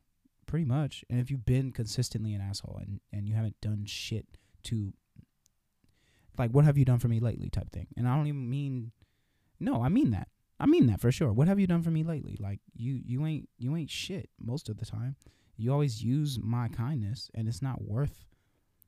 Pretty 0.46 0.66
much. 0.66 1.04
And 1.10 1.20
if 1.20 1.32
you've 1.32 1.46
been 1.46 1.72
consistently 1.72 2.34
an 2.34 2.42
asshole 2.42 2.80
and, 2.82 3.00
and 3.12 3.28
you 3.28 3.36
haven't 3.36 3.60
done 3.62 3.86
shit 3.86 4.26
to 4.64 4.94
like 6.38 6.52
what 6.52 6.66
have 6.66 6.78
you 6.78 6.86
done 6.86 7.00
for 7.00 7.08
me 7.08 7.20
lately 7.20 7.50
type 7.50 7.72
thing. 7.72 7.88
And 7.98 8.08
I 8.08 8.16
don't 8.16 8.28
even 8.28 8.50
mean 8.50 8.92
no, 9.60 9.82
I 9.82 9.90
mean 9.90 10.12
that. 10.12 10.28
I 10.60 10.66
mean 10.66 10.88
that 10.88 11.02
for 11.02 11.12
sure. 11.12 11.34
What 11.34 11.48
have 11.48 11.60
you 11.60 11.68
done 11.68 11.82
for 11.82 11.92
me 11.92 12.04
lately? 12.04 12.38
Like 12.40 12.60
you 12.76 13.02
you 13.06 13.26
ain't 13.26 13.50
you 13.58 13.76
ain't 13.76 13.90
shit 13.90 14.30
most 14.40 14.70
of 14.70 14.78
the 14.78 14.86
time. 14.86 15.16
You 15.58 15.72
always 15.72 16.04
use 16.04 16.40
my 16.42 16.68
kindness 16.68 17.30
and 17.34 17.48
it's 17.48 17.62
not 17.62 17.82
worth 17.82 18.26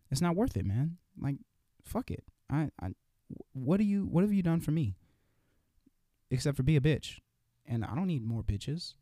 it's 0.10 0.22
not 0.22 0.36
worth 0.36 0.56
it, 0.58 0.66
man. 0.66 0.98
Like 1.20 1.38
fuck 1.84 2.12
it. 2.12 2.24
I 2.52 2.70
I 2.82 2.90
what 3.54 3.78
do 3.78 3.84
you 3.84 4.06
what 4.06 4.24
have 4.24 4.34
you 4.34 4.44
done 4.44 4.62
for 4.62 4.72
me? 4.72 4.96
Except 6.30 6.58
for 6.58 6.64
be 6.64 6.76
a 6.76 6.82
bitch. 6.82 7.20
And 7.66 7.84
I 7.84 7.96
don't 7.96 8.08
need 8.08 8.26
more 8.26 8.44
bitches. 8.44 8.94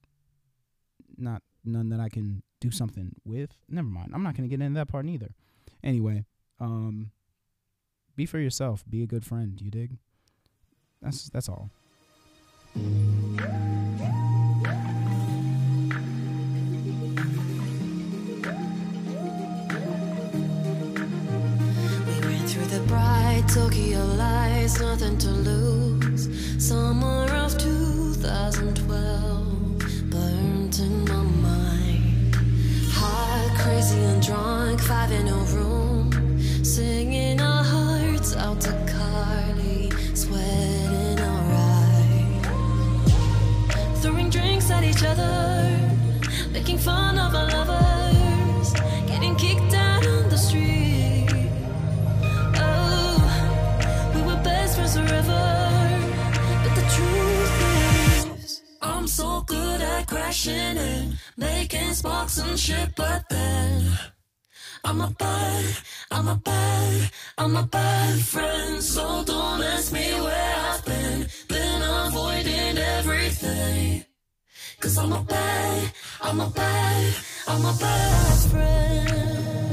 Not 1.17 1.43
none 1.65 1.89
that 1.89 1.99
I 1.99 2.09
can 2.09 2.41
do 2.61 2.71
something 2.71 3.15
with. 3.23 3.51
Never 3.69 3.87
mind. 3.87 4.11
I'm 4.13 4.23
not 4.23 4.35
going 4.35 4.49
to 4.49 4.55
get 4.55 4.63
into 4.63 4.79
that 4.79 4.87
part 4.87 5.05
neither. 5.05 5.35
Anyway, 5.83 6.25
um 6.59 7.11
be 8.15 8.25
for 8.25 8.39
yourself. 8.39 8.83
Be 8.89 9.03
a 9.03 9.07
good 9.07 9.25
friend, 9.25 9.59
you 9.61 9.69
dig? 9.69 9.97
That's 11.01 11.29
that's 11.29 11.49
all. 11.49 11.69
Tokyo 23.53 23.99
nothing 24.81 25.17
to 25.17 25.29
lose. 25.29 26.27
Summer 26.57 27.25
of 27.35 27.57
2012 27.57 30.09
burnt 30.09 30.79
in 30.79 31.04
fun 46.85 47.17
of 47.17 47.33
our 47.33 47.47
lovers, 47.49 48.73
getting 49.07 49.35
kicked 49.35 49.71
the 49.71 50.37
street. 50.37 51.27
Oh, 52.67 53.17
we 54.13 54.21
were 54.27 54.41
best 54.43 54.75
friends 54.75 54.95
forever. 54.95 55.45
But 56.63 56.73
the 56.79 56.85
truth 56.95 57.55
is, 58.43 58.61
I'm 58.81 59.07
so 59.07 59.41
good 59.41 59.81
at 59.81 60.07
crashing 60.07 60.77
and 60.77 61.17
making 61.37 61.93
sparks 61.93 62.37
and 62.37 62.59
shit, 62.59 62.89
but 62.95 63.23
then. 63.29 63.97
I'm 64.83 65.01
a 65.01 65.09
bad, 65.17 65.65
I'm 66.11 66.27
a 66.27 66.35
bad, 66.35 67.11
I'm 67.39 67.55
a 67.55 67.63
bad 67.63 68.19
friend. 68.19 68.83
So 68.83 69.23
don't 69.23 69.63
ask 69.73 69.91
me 69.91 70.07
where 70.25 70.55
I've 70.69 70.85
been. 70.85 71.27
Been 71.47 71.81
avoiding 72.05 72.77
everything. 72.77 74.05
Cause 74.85 74.99
I'm 74.99 75.13
a 75.13 75.21
bad, 75.23 75.93
I'm 76.21 76.39
a 76.39 76.47
bad, 76.47 77.15
I'm 77.47 77.65
a 77.65 77.73
bad 77.81 78.51
friend. 78.51 79.64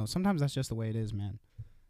Know. 0.00 0.06
Sometimes 0.06 0.40
that's 0.40 0.54
just 0.54 0.68
the 0.68 0.74
way 0.74 0.88
it 0.88 0.96
is, 0.96 1.12
man. 1.12 1.38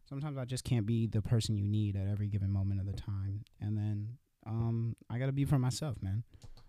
Sometimes 0.09 0.37
I 0.37 0.45
just 0.45 0.65
can't 0.65 0.87
be 0.87 1.07
the 1.07 1.23
person 1.23 1.57
you 1.57 1.69
need 1.69 1.97
at 1.97 2.09
every 2.09 2.27
given 2.27 2.51
moment 2.51 2.81
of 2.81 2.87
the 2.87 2.93
time, 2.93 3.45
and 3.61 3.77
then 3.77 4.19
um, 4.47 4.97
I 5.09 5.19
gotta 5.19 5.33
be 5.33 5.45
for 5.45 5.59
myself, 5.59 5.97
man. 6.03 6.25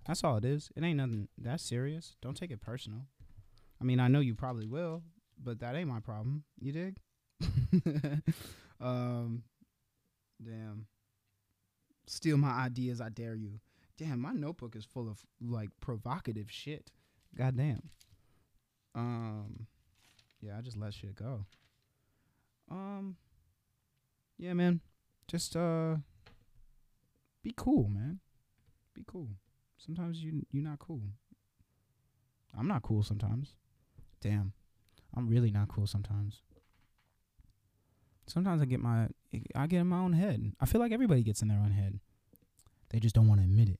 That's 0.06 0.24
all 0.24 0.38
it 0.38 0.46
is. 0.46 0.70
It 0.76 0.84
ain't 0.84 0.98
nothing 0.98 1.28
that 1.40 1.60
serious. 1.60 2.16
Don't 2.22 2.38
take 2.38 2.52
it 2.52 2.62
personal. 2.62 3.02
I 3.80 3.84
mean, 3.84 4.00
I 4.00 4.08
know 4.08 4.20
you 4.20 4.36
probably 4.36 4.68
will, 4.68 5.02
but 5.44 5.60
that 5.60 5.76
ain't 5.76 5.90
my 5.90 6.00
problem. 6.00 6.44
You 6.60 6.72
dig? 6.72 6.98
um, 8.80 9.44
damn. 10.44 10.86
Steal 12.08 12.38
my 12.38 12.52
ideas, 12.52 13.02
I 13.02 13.10
dare 13.10 13.36
you. 13.36 13.60
Damn, 13.98 14.20
my 14.20 14.34
notebook 14.34 14.76
is 14.76 14.86
full 14.86 15.10
of 15.10 15.24
like 15.40 15.70
provocative 15.80 16.52
shit. 16.52 16.92
Goddamn. 17.36 17.90
Um, 18.94 19.68
yeah, 20.42 20.58
I 20.58 20.62
just 20.62 20.78
let 20.78 20.94
shit 20.94 21.16
go. 21.16 21.46
Um, 22.70 23.16
yeah, 24.38 24.54
man. 24.54 24.82
Just 25.28 25.56
uh, 25.56 25.96
be 27.44 27.54
cool, 27.56 27.88
man. 27.90 28.20
Be 28.94 29.04
cool. 29.08 29.30
Sometimes 29.78 30.22
you 30.24 30.46
you're 30.52 30.64
not 30.64 30.80
cool. 30.80 31.02
I'm 32.58 32.68
not 32.68 32.82
cool 32.82 33.04
sometimes. 33.04 33.54
Damn. 34.20 34.54
I'm 35.16 35.28
really 35.28 35.52
not 35.52 35.68
cool 35.68 35.88
sometimes. 35.88 36.42
Sometimes 38.28 38.62
I 38.62 38.66
get 38.66 38.80
my 38.80 39.08
I 39.56 39.68
get 39.68 39.80
in 39.82 39.88
my 39.88 40.00
own 40.00 40.14
head. 40.14 40.54
I 40.60 40.66
feel 40.66 40.82
like 40.82 40.92
everybody 40.92 41.24
gets 41.24 41.42
in 41.42 41.48
their 41.48 41.60
own 41.60 41.72
head. 41.72 42.00
They 42.90 43.00
just 43.00 43.16
don't 43.16 43.28
want 43.28 43.40
to 43.40 43.46
admit 43.46 43.70
it. 43.70 43.80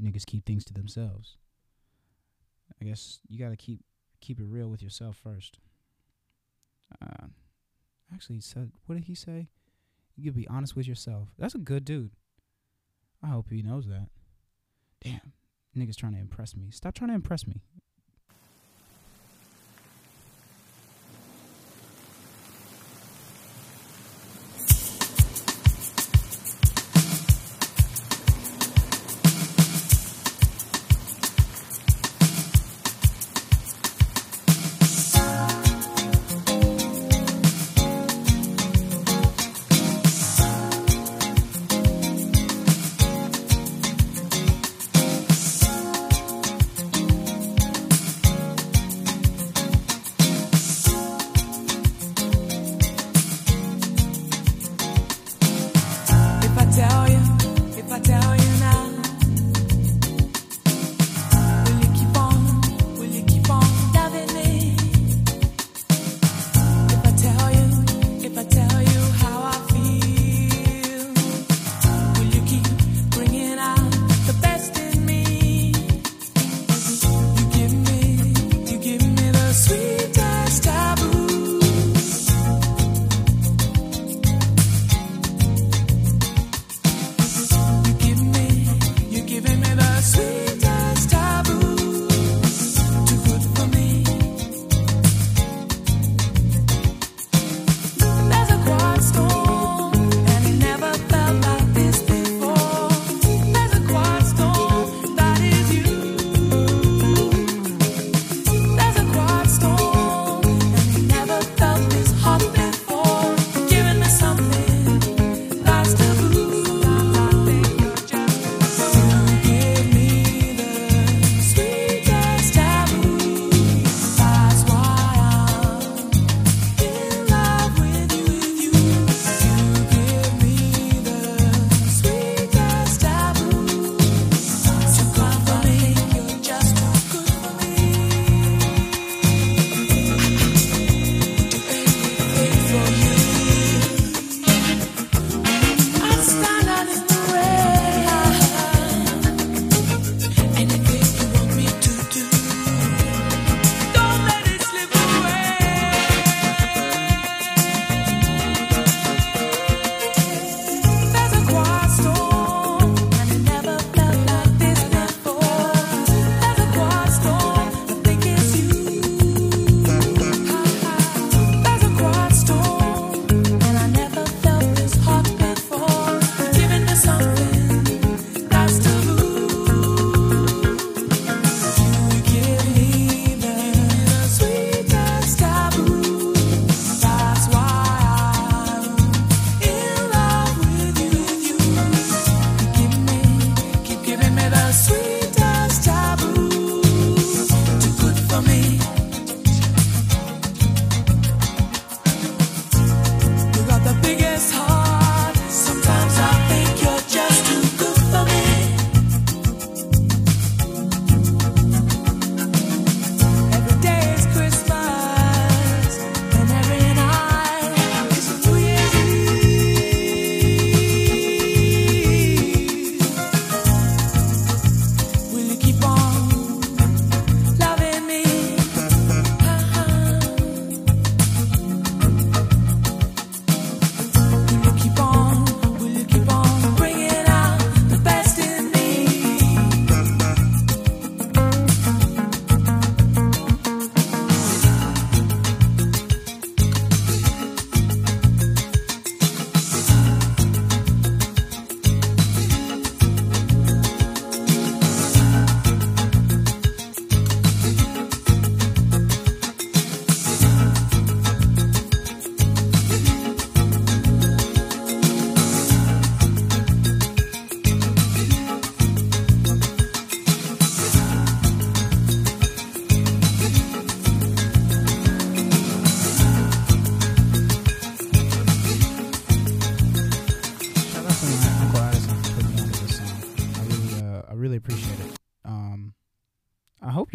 Niggas 0.00 0.26
keep 0.26 0.44
things 0.44 0.64
to 0.64 0.72
themselves. 0.72 1.36
I 2.80 2.84
guess 2.84 3.20
you 3.28 3.38
got 3.38 3.50
to 3.50 3.56
keep 3.56 3.80
keep 4.24 4.40
it 4.40 4.46
real 4.48 4.68
with 4.68 4.82
yourself 4.82 5.16
first. 5.22 5.58
Uh, 7.00 7.26
actually, 8.12 8.36
he 8.36 8.42
said, 8.42 8.72
what 8.86 8.94
did 8.94 9.04
he 9.04 9.14
say? 9.14 9.48
You 10.16 10.24
could 10.24 10.36
be 10.36 10.48
honest 10.48 10.76
with 10.76 10.86
yourself. 10.86 11.28
That's 11.38 11.54
a 11.54 11.58
good 11.58 11.84
dude. 11.84 12.12
I 13.22 13.28
hope 13.28 13.50
he 13.50 13.62
knows 13.62 13.86
that. 13.88 14.08
Damn, 15.02 15.32
niggas 15.76 15.96
trying 15.96 16.14
to 16.14 16.20
impress 16.20 16.56
me. 16.56 16.70
Stop 16.70 16.94
trying 16.94 17.08
to 17.08 17.14
impress 17.14 17.46
me. 17.46 17.62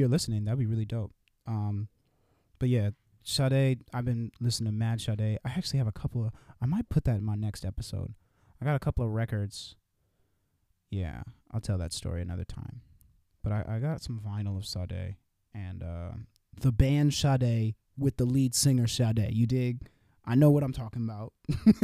Listening. 0.09 0.45
That'd 0.45 0.59
be 0.59 0.65
really 0.65 0.85
dope. 0.85 1.11
Um, 1.47 1.87
but 2.59 2.69
yeah, 2.69 2.91
Sade. 3.23 3.83
I've 3.93 4.05
been 4.05 4.31
listening 4.39 4.71
to 4.71 4.77
Mad 4.77 5.01
Sade. 5.01 5.39
I 5.43 5.49
actually 5.49 5.79
have 5.79 5.87
a 5.87 5.91
couple 5.91 6.25
of. 6.25 6.31
I 6.61 6.65
might 6.65 6.89
put 6.89 7.05
that 7.05 7.17
in 7.17 7.23
my 7.23 7.35
next 7.35 7.65
episode. 7.65 8.13
I 8.61 8.65
got 8.65 8.75
a 8.75 8.79
couple 8.79 9.05
of 9.05 9.11
records. 9.11 9.75
Yeah, 10.89 11.21
I'll 11.51 11.61
tell 11.61 11.77
that 11.77 11.93
story 11.93 12.21
another 12.21 12.43
time. 12.43 12.81
But 13.43 13.53
I, 13.53 13.65
I 13.67 13.79
got 13.79 14.01
some 14.01 14.19
vinyl 14.19 14.57
of 14.57 14.65
Sade 14.65 15.15
and 15.53 15.83
uh, 15.83 16.11
the 16.59 16.71
band 16.71 17.13
Sade 17.13 17.75
with 17.97 18.17
the 18.17 18.25
lead 18.25 18.55
singer 18.55 18.87
Sade. 18.87 19.29
You 19.31 19.45
dig? 19.47 19.87
I 20.25 20.35
know 20.35 20.51
what 20.51 20.63
I'm 20.63 20.73
talking 20.73 21.03
about. 21.03 21.33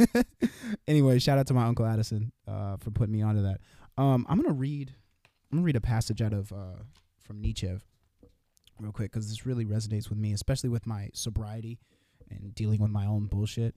anyway, 0.88 1.18
shout 1.18 1.38
out 1.38 1.46
to 1.48 1.54
my 1.54 1.64
uncle 1.64 1.86
Addison 1.86 2.32
uh, 2.46 2.76
for 2.76 2.90
putting 2.90 3.12
me 3.12 3.22
onto 3.22 3.42
that. 3.42 3.60
Um, 3.98 4.26
I'm 4.28 4.40
gonna 4.40 4.54
read. 4.54 4.94
I'm 5.50 5.58
gonna 5.58 5.64
read 5.64 5.76
a 5.76 5.80
passage 5.80 6.20
out 6.20 6.32
of 6.32 6.52
uh, 6.52 6.82
from 7.20 7.40
Nietzsche 7.40 7.66
real 8.78 8.92
quick 8.92 9.12
because 9.12 9.28
this 9.28 9.46
really 9.46 9.64
resonates 9.64 10.08
with 10.08 10.18
me, 10.18 10.32
especially 10.32 10.68
with 10.68 10.86
my 10.86 11.10
sobriety 11.12 11.78
and 12.30 12.54
dealing 12.54 12.80
with 12.80 12.90
my 12.90 13.06
own 13.06 13.26
bullshit. 13.26 13.74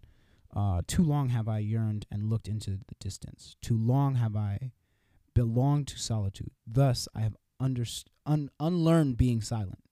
Uh, 0.56 0.82
too 0.88 1.04
long 1.04 1.30
have 1.30 1.48
I 1.48 1.60
yearned 1.60 2.06
and 2.12 2.30
looked 2.30 2.48
into 2.48 2.72
the 2.72 2.96
distance. 3.00 3.56
Too 3.62 3.78
long 3.78 4.16
have 4.16 4.36
I 4.36 4.72
belonged 5.36 5.88
to 5.88 6.00
solitude. 6.00 6.52
Thus, 6.66 7.08
I 7.16 7.22
have 7.22 7.36
underst- 7.62 8.06
un- 8.26 8.50
unlearned 8.60 9.18
being 9.18 9.42
silent. 9.42 9.84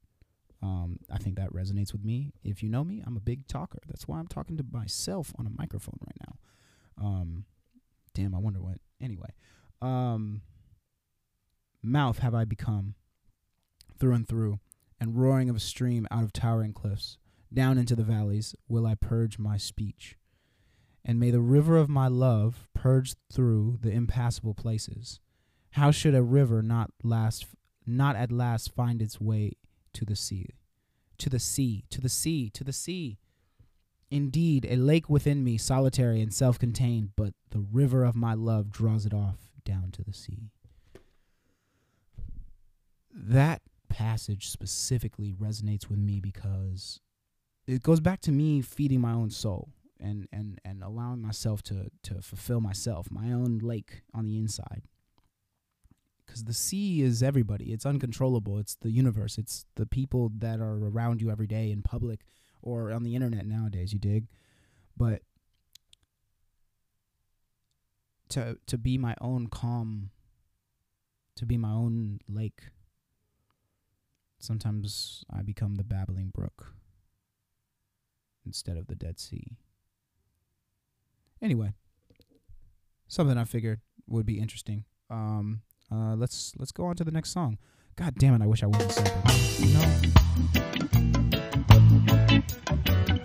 Um, 0.61 0.99
I 1.11 1.19
think 1.19 1.35
that 1.37 1.53
resonates 1.53 1.91
with 1.93 2.03
me. 2.03 2.33
If 2.43 2.63
you 2.63 2.69
know 2.69 2.83
me, 2.83 3.03
I'm 3.05 3.15
a 3.15 3.21
big 3.21 3.47
talker. 3.47 3.77
That's 3.87 4.07
why 4.07 4.17
I'm 4.17 4.27
talking 4.27 4.57
to 4.57 4.65
myself 4.71 5.31
on 5.37 5.45
a 5.45 5.51
microphone 5.51 5.99
right 6.05 6.17
now. 6.27 7.05
Um, 7.05 7.45
damn, 8.15 8.33
I 8.33 8.39
wonder 8.39 8.59
what. 8.59 8.79
Anyway, 8.99 9.29
um, 9.81 10.41
mouth 11.83 12.19
have 12.19 12.33
I 12.33 12.43
become 12.45 12.95
through 13.99 14.13
and 14.13 14.27
through, 14.27 14.59
and 14.99 15.17
roaring 15.17 15.49
of 15.49 15.55
a 15.55 15.59
stream 15.59 16.07
out 16.11 16.23
of 16.23 16.33
towering 16.33 16.73
cliffs, 16.73 17.17
down 17.53 17.77
into 17.77 17.95
the 17.95 18.03
valleys 18.03 18.55
will 18.67 18.85
I 18.85 18.95
purge 18.95 19.39
my 19.39 19.57
speech. 19.57 20.17
And 21.05 21.19
may 21.19 21.31
the 21.31 21.39
river 21.39 21.77
of 21.77 21.87
my 21.87 22.07
love 22.07 22.67
purge 22.73 23.15
through 23.31 23.79
the 23.81 23.91
impassable 23.91 24.53
places. 24.53 25.19
How 25.71 25.91
should 25.91 26.15
a 26.15 26.23
river 26.23 26.61
not 26.61 26.91
last, 27.03 27.45
not 27.85 28.15
at 28.15 28.31
last 28.31 28.73
find 28.75 29.01
its 29.01 29.21
way 29.21 29.53
to 29.93 30.03
the 30.03 30.15
sea, 30.15 30.55
to 31.19 31.29
the 31.29 31.39
sea, 31.39 31.85
to 31.89 32.01
the 32.01 32.09
sea, 32.09 32.49
to 32.49 32.63
the 32.63 32.73
sea? 32.73 33.19
Indeed, 34.09 34.65
a 34.69 34.75
lake 34.75 35.09
within 35.09 35.43
me, 35.43 35.57
solitary 35.57 36.21
and 36.21 36.33
self-contained, 36.33 37.11
but 37.15 37.33
the 37.51 37.59
river 37.59 38.03
of 38.03 38.15
my 38.15 38.33
love 38.33 38.71
draws 38.71 39.05
it 39.05 39.13
off 39.13 39.37
down 39.63 39.91
to 39.91 40.03
the 40.03 40.13
sea. 40.13 40.49
That 43.13 43.61
passage 43.89 44.49
specifically 44.49 45.33
resonates 45.33 45.89
with 45.89 45.99
me 45.99 46.19
because 46.19 46.99
it 47.65 47.83
goes 47.83 47.99
back 47.99 48.21
to 48.21 48.31
me 48.31 48.61
feeding 48.61 49.01
my 49.01 49.11
own 49.11 49.29
soul 49.29 49.69
and 49.99 50.27
and 50.31 50.59
and 50.63 50.83
allowing 50.83 51.21
myself 51.21 51.61
to 51.63 51.89
to 52.03 52.21
fulfill 52.21 52.61
myself, 52.61 53.09
my 53.11 53.31
own 53.31 53.59
lake 53.59 54.03
on 54.13 54.25
the 54.25 54.37
inside. 54.37 54.83
Cuz 56.27 56.43
the 56.43 56.53
sea 56.53 57.01
is 57.01 57.23
everybody. 57.23 57.71
It's 57.71 57.85
uncontrollable. 57.85 58.59
It's 58.59 58.75
the 58.75 58.91
universe. 58.91 59.37
It's 59.37 59.65
the 59.75 59.85
people 59.85 60.31
that 60.37 60.59
are 60.59 60.77
around 60.77 61.21
you 61.21 61.31
every 61.31 61.47
day 61.47 61.71
in 61.71 61.81
public 61.81 62.25
or 62.61 62.91
on 62.91 63.03
the 63.03 63.15
internet 63.15 63.45
nowadays, 63.45 63.93
you 63.93 63.99
dig? 63.99 64.27
But 64.95 65.21
to 68.29 68.57
to 68.67 68.77
be 68.77 68.97
my 68.97 69.15
own 69.21 69.47
calm 69.47 70.11
to 71.35 71.45
be 71.45 71.57
my 71.57 71.71
own 71.71 72.19
lake 72.27 72.71
sometimes 74.39 75.23
I 75.31 75.41
become 75.41 75.75
the 75.75 75.83
babbling 75.83 76.31
brook 76.33 76.73
instead 78.45 78.77
of 78.77 78.87
the 78.87 78.95
Dead 78.95 79.19
Sea. 79.19 79.57
Anyway, 81.41 81.73
something 83.07 83.37
I 83.37 83.43
figured 83.43 83.81
would 84.07 84.25
be 84.25 84.39
interesting. 84.39 84.85
Um, 85.09 85.61
uh, 85.91 86.15
let's 86.15 86.53
let's 86.57 86.71
go 86.71 86.85
on 86.85 86.95
to 86.95 87.03
the 87.03 87.11
next 87.11 87.31
song. 87.31 87.57
God 87.95 88.15
damn 88.17 88.33
it! 88.35 88.41
I 88.41 88.47
wish 88.47 88.63
I 88.63 88.67
wasn't 88.67 89.07
know. 93.09 93.16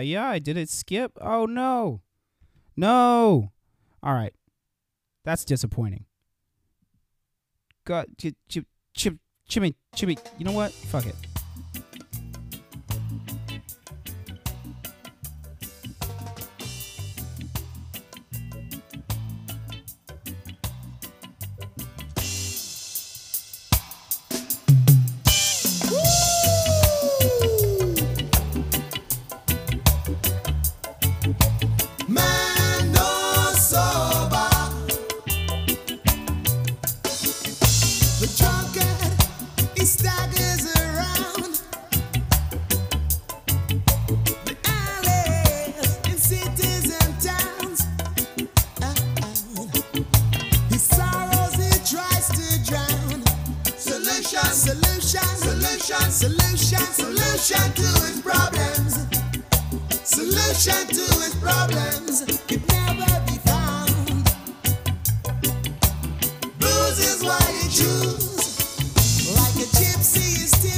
Ay, 0.00 0.16
I 0.18 0.38
did 0.38 0.56
it 0.56 0.68
skip? 0.68 1.12
Oh 1.20 1.46
no. 1.46 2.00
No. 2.76 3.52
All 4.02 4.14
right. 4.14 4.34
That's 5.24 5.44
disappointing. 5.44 6.06
God, 7.84 8.06
chip, 8.18 8.34
chip, 8.48 8.66
chip, 8.94 9.16
chimmy, 9.48 9.74
chimmy. 9.94 10.18
You 10.38 10.44
know 10.44 10.52
what? 10.52 10.72
Fuck 10.72 11.06
it. 11.06 11.29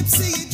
Gypsy 0.03 0.52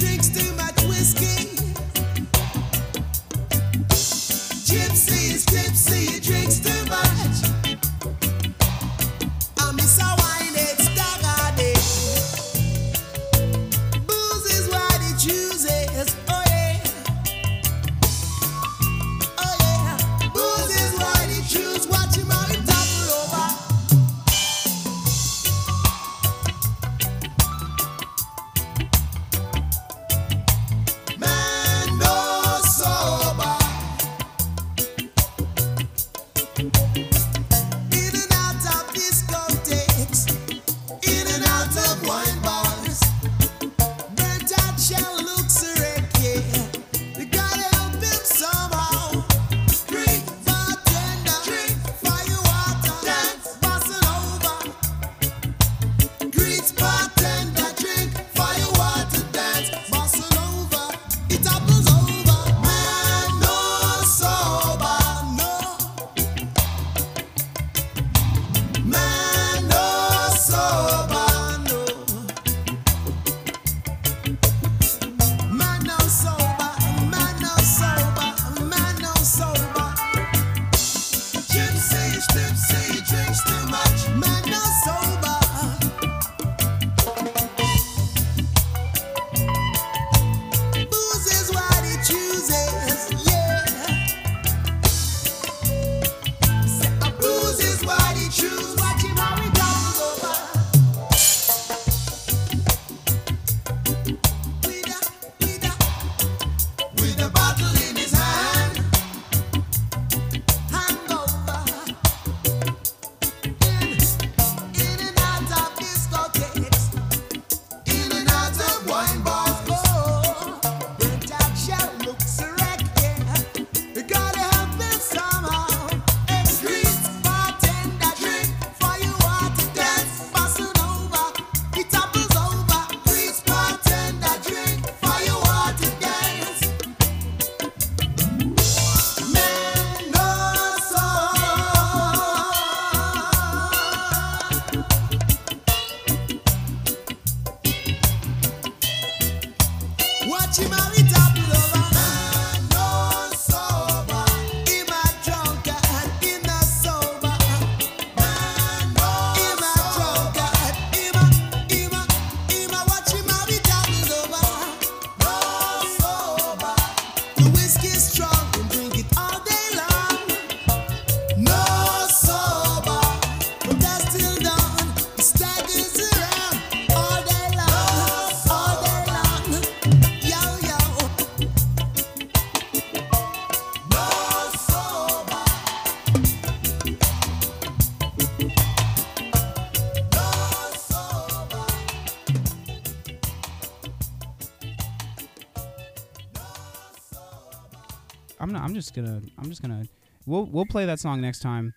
just 198.88 198.94
gonna. 198.94 199.20
I'm 199.38 199.48
just 199.50 199.60
gonna. 199.60 199.86
We'll 200.26 200.46
we'll 200.46 200.66
play 200.66 200.86
that 200.86 200.98
song 200.98 201.20
next 201.20 201.40
time. 201.40 201.74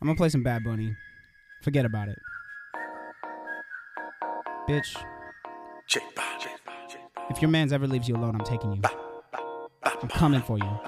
I'm 0.00 0.06
gonna 0.06 0.16
play 0.16 0.28
some 0.28 0.42
Bad 0.42 0.62
Bunny. 0.64 0.94
Forget 1.62 1.84
about 1.84 2.08
it, 2.08 2.18
bitch. 4.68 4.96
If 7.30 7.40
your 7.40 7.50
man's 7.50 7.72
ever 7.72 7.86
leaves 7.86 8.08
you 8.08 8.16
alone, 8.16 8.36
I'm 8.36 8.44
taking 8.44 8.72
you. 8.74 8.82
I'm 9.82 10.08
coming 10.08 10.42
for 10.42 10.58
you. 10.58 10.78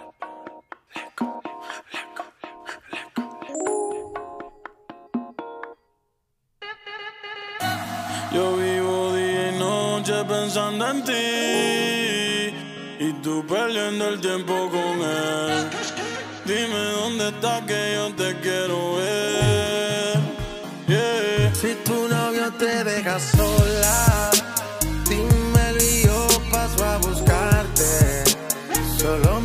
Yo 8.32 8.56
vivo 8.56 9.16
día 9.16 9.50
y 9.50 9.58
noche 9.58 10.24
pensando 10.28 10.88
en 10.90 11.04
ti 11.04 11.95
y 12.98 13.12
tú 13.22 13.44
perdiendo 13.46 14.08
el 14.08 14.20
tiempo 14.20 14.70
con 14.70 15.00
él. 15.02 15.70
Dime 16.44 16.92
dónde 16.92 17.28
estás 17.28 17.62
que 17.62 17.92
yo 17.94 18.14
te 18.14 18.40
quiero 18.40 18.96
ver. 18.96 19.36
Si 21.54 21.74
tu 21.84 22.08
novio 22.08 22.52
te 22.58 22.84
deja 22.84 23.18
sola, 23.18 24.30
dímelo 25.08 25.82
y 25.82 26.02
yo 26.04 26.28
paso 26.50 26.84
a 26.84 26.98
buscarte. 26.98 28.24
Solo 28.98 29.35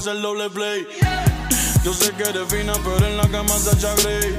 hacer 0.00 0.22
doble 0.22 0.48
play. 0.48 0.86
Yo 1.84 1.92
sé 1.92 2.10
que 2.12 2.22
eres 2.22 2.48
fina, 2.48 2.72
pero 2.82 3.06
en 3.06 3.18
la 3.18 3.28
cama 3.28 3.50
Sacha 3.58 3.94
Grey. 3.96 4.34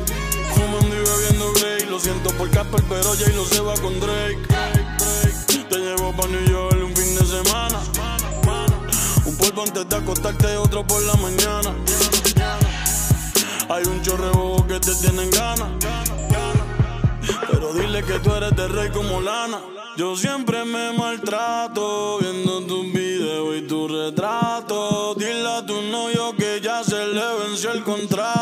Fumando 0.55 0.95
y 0.95 0.99
bebiendo 0.99 1.53
Grey. 1.53 1.85
Lo 1.87 1.99
siento 1.99 2.29
por 2.31 2.49
Casper, 2.49 2.83
pero 2.89 3.13
Jay 3.15 3.31
lo 3.35 3.45
se 3.45 3.61
va 3.61 3.75
con 3.75 3.99
Drake. 3.99 4.39
Te 5.69 5.77
llevo 5.77 6.13
pa' 6.13 6.27
New 6.27 6.45
York 6.49 6.77
un 6.83 6.95
fin 6.95 7.15
de 7.15 7.25
semana. 7.25 7.79
Un 9.25 9.37
polvo 9.37 9.61
antes 9.61 9.87
de 9.87 9.95
acostarte, 9.95 10.57
otro 10.57 10.85
por 10.85 11.01
la 11.03 11.13
mañana. 11.17 11.75
Hay 13.69 13.83
un 13.85 14.01
chorre 14.01 14.31
bobo 14.31 14.65
que 14.65 14.79
te 14.79 14.95
tienen 14.95 15.29
ganas. 15.29 15.69
Pero 17.51 17.73
dile 17.73 18.03
que 18.03 18.17
tú 18.19 18.33
eres 18.33 18.55
de 18.55 18.67
rey 18.67 18.89
como 18.89 19.21
lana. 19.21 19.59
Yo 19.95 20.15
siempre 20.15 20.65
me 20.65 20.93
maltrato 20.93 22.17
viendo 22.19 22.61
tus 22.65 22.91
videos 22.91 23.57
y 23.57 23.61
tu 23.67 23.87
retrato. 23.87 24.80
encontrar. 28.01 28.40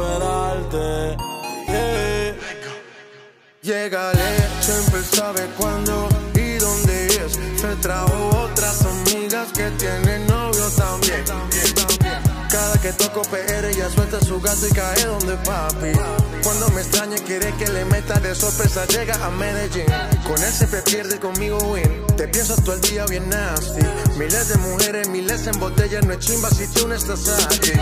Recuperarte. 0.00 1.16
Yeah. 3.62 4.12
Siempre 4.60 5.02
sabe 5.02 5.46
cuándo 5.58 6.08
y 6.34 6.58
dónde 6.58 7.06
es. 7.06 7.38
Se 7.60 7.74
trajo 7.76 8.30
otras 8.44 8.84
amigas 8.84 9.52
que 9.52 9.70
tienen 9.72 10.26
novio 10.26 10.68
también. 10.76 11.49
Que 12.82 12.92
toco 12.94 13.20
PR 13.22 13.66
ella 13.68 13.90
suelta 13.90 14.18
su 14.20 14.40
gato 14.40 14.66
y 14.66 14.70
cae 14.72 15.04
donde 15.04 15.36
papi. 15.44 15.92
Cuando 16.42 16.68
me 16.70 16.80
extraña 16.80 17.16
quiere 17.26 17.52
que 17.56 17.66
le 17.68 17.84
meta 17.84 18.18
de 18.20 18.34
sorpresa 18.34 18.86
llega 18.86 19.14
a 19.24 19.30
Medellín. 19.30 19.84
Con 20.26 20.42
él 20.42 20.50
siempre 20.52 20.80
pierde 20.82 21.20
conmigo 21.20 21.58
win. 21.58 22.06
Te 22.16 22.26
pienso 22.28 22.56
todo 22.56 22.74
el 22.76 22.80
día 22.80 23.04
bien 23.04 23.28
nasty. 23.28 23.82
Miles 24.16 24.48
de 24.48 24.56
mujeres, 24.58 25.08
miles 25.08 25.46
en 25.46 25.60
botellas, 25.60 26.06
no 26.06 26.14
es 26.14 26.18
chimba 26.20 26.48
si 26.50 26.66
tú 26.68 26.88
no 26.88 26.94
estás 26.94 27.28
aquí. 27.46 27.72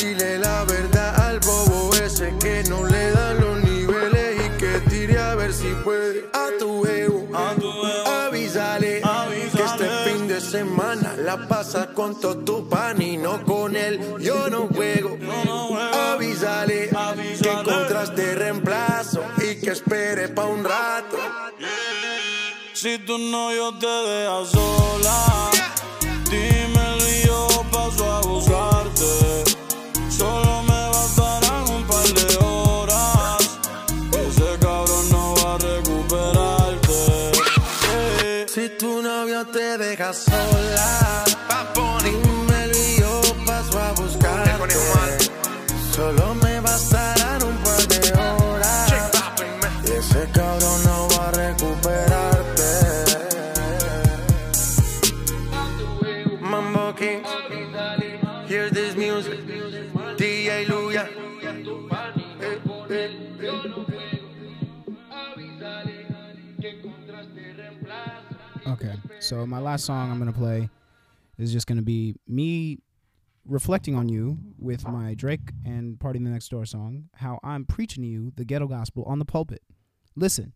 Dile 0.00 0.38
la 0.38 0.64
verdad 0.64 1.20
al 1.28 1.38
bobo 1.40 1.94
ese 1.94 2.34
que 2.40 2.64
no 2.68 2.84
le 2.84 3.12
dan 3.12 3.40
los 3.40 3.62
niveles 3.62 4.36
y 4.46 4.48
que 4.58 4.80
tire 4.90 5.18
a 5.20 5.36
ver 5.36 5.54
si 5.54 5.72
puede. 5.84 6.26
A 6.32 6.48
tu 6.58 6.84
ego, 6.86 7.28
A 7.34 7.54
tu 7.54 7.68
ego. 7.70 8.08
avísale, 8.26 9.00
Avísale. 9.04 9.50
que 9.52 9.62
este 9.84 10.10
fin 10.10 10.26
de 10.28 10.40
semana 10.40 11.01
la 11.36 11.48
pasa 11.48 11.86
con 11.94 12.20
todo 12.20 12.36
tu 12.38 12.68
pan 12.68 13.00
y 13.00 13.16
no 13.16 13.42
con 13.44 13.74
él. 13.74 13.98
Yo 14.20 14.48
no 14.50 14.68
juego. 14.68 15.16
no. 15.20 15.78
Avísale, 16.12 16.90
que 17.40 17.50
encontraste 17.50 18.34
reemplazo 18.34 19.22
y 19.38 19.60
que 19.60 19.70
espere 19.70 20.28
pa' 20.28 20.44
un 20.44 20.62
rato. 20.64 21.16
Si 22.74 22.98
tu 22.98 23.16
novio 23.16 23.78
te 23.78 23.86
deja 23.86 24.44
sola, 24.44 25.50
Okay, 68.72 68.94
so 69.20 69.46
my 69.46 69.58
last 69.58 69.84
song 69.84 70.10
I'm 70.10 70.18
gonna 70.18 70.32
play 70.32 70.70
is 71.36 71.52
just 71.52 71.66
gonna 71.66 71.82
be 71.82 72.14
me 72.26 72.78
reflecting 73.44 73.94
on 73.94 74.08
you 74.08 74.38
with 74.58 74.88
my 74.88 75.12
Drake 75.12 75.52
and 75.66 76.00
Party 76.00 76.16
in 76.16 76.24
the 76.24 76.30
Next 76.30 76.48
Door 76.48 76.64
song, 76.66 77.10
how 77.16 77.38
I'm 77.44 77.66
preaching 77.66 78.02
to 78.02 78.08
you 78.08 78.32
the 78.34 78.46
ghetto 78.46 78.66
gospel 78.66 79.04
on 79.04 79.18
the 79.18 79.26
pulpit. 79.26 79.60
Listen, 80.16 80.54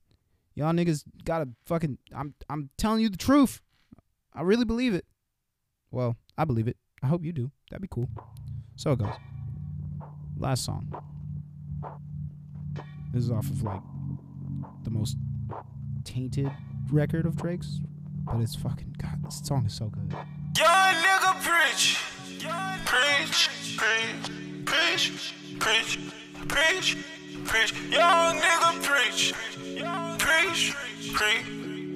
y'all 0.54 0.72
niggas 0.72 1.04
gotta 1.24 1.50
fucking. 1.66 1.98
I'm 2.14 2.34
I'm 2.48 2.70
telling 2.78 3.00
you 3.00 3.10
the 3.10 3.18
truth. 3.18 3.60
I 4.32 4.40
really 4.42 4.64
believe 4.64 4.94
it. 4.94 5.04
Well, 5.90 6.16
I 6.38 6.46
believe 6.46 6.68
it. 6.68 6.78
I 7.02 7.08
hope 7.08 7.22
you 7.22 7.32
do. 7.32 7.50
That'd 7.70 7.82
be 7.82 7.88
cool. 7.90 8.08
So 8.76 8.92
it 8.92 8.98
goes. 8.98 9.12
Last 10.38 10.64
song. 10.64 10.90
This 13.12 13.24
is 13.24 13.30
off 13.30 13.50
of 13.50 13.62
like 13.62 13.82
the 14.84 14.90
most 14.90 15.18
tainted 16.04 16.50
record 16.90 17.26
of 17.26 17.36
Drake's, 17.36 17.80
but 18.26 18.40
it's 18.40 18.56
fucking 18.56 18.96
God. 19.00 19.22
This 19.24 19.40
song 19.44 19.64
is 19.66 19.74
so 19.74 19.86
good. 19.86 20.12
Young 20.58 20.94
nigga 21.06 21.32
preach. 21.42 22.02
Preach, 22.84 23.48
preach, 23.76 24.30
preach, 24.64 25.34
preach, 25.58 25.98
preach, 26.48 26.96
preach. 27.44 27.72
Young 27.90 28.36
nigga 28.38 28.82
preach. 28.82 29.32
Preach, 30.18 30.74
preach, 31.14 31.52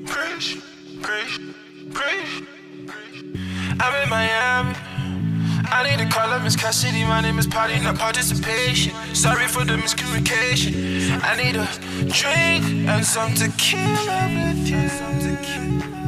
preach, 0.07 0.59
preach, 1.03 1.39
preach. 1.93 2.45
I'm 3.81 4.03
in 4.03 4.09
Miami. 4.09 4.77
I 5.73 5.89
need 5.89 6.03
to 6.03 6.09
call 6.15 6.31
up 6.31 6.43
Miss 6.43 6.57
Cassidy. 6.57 7.05
My 7.05 7.21
name 7.21 7.39
is 7.39 7.47
Party, 7.47 7.79
not 7.81 7.97
participation. 7.97 8.93
Sorry 9.15 9.47
for 9.47 9.65
the 9.65 9.75
miscommunication. 9.75 11.21
I 11.23 11.37
need 11.37 11.57
a 11.57 11.67
drink 12.11 12.89
and 12.89 13.05
some 13.05 13.35
tequila 13.35 14.29
with 14.35 14.69
you. 14.69 16.00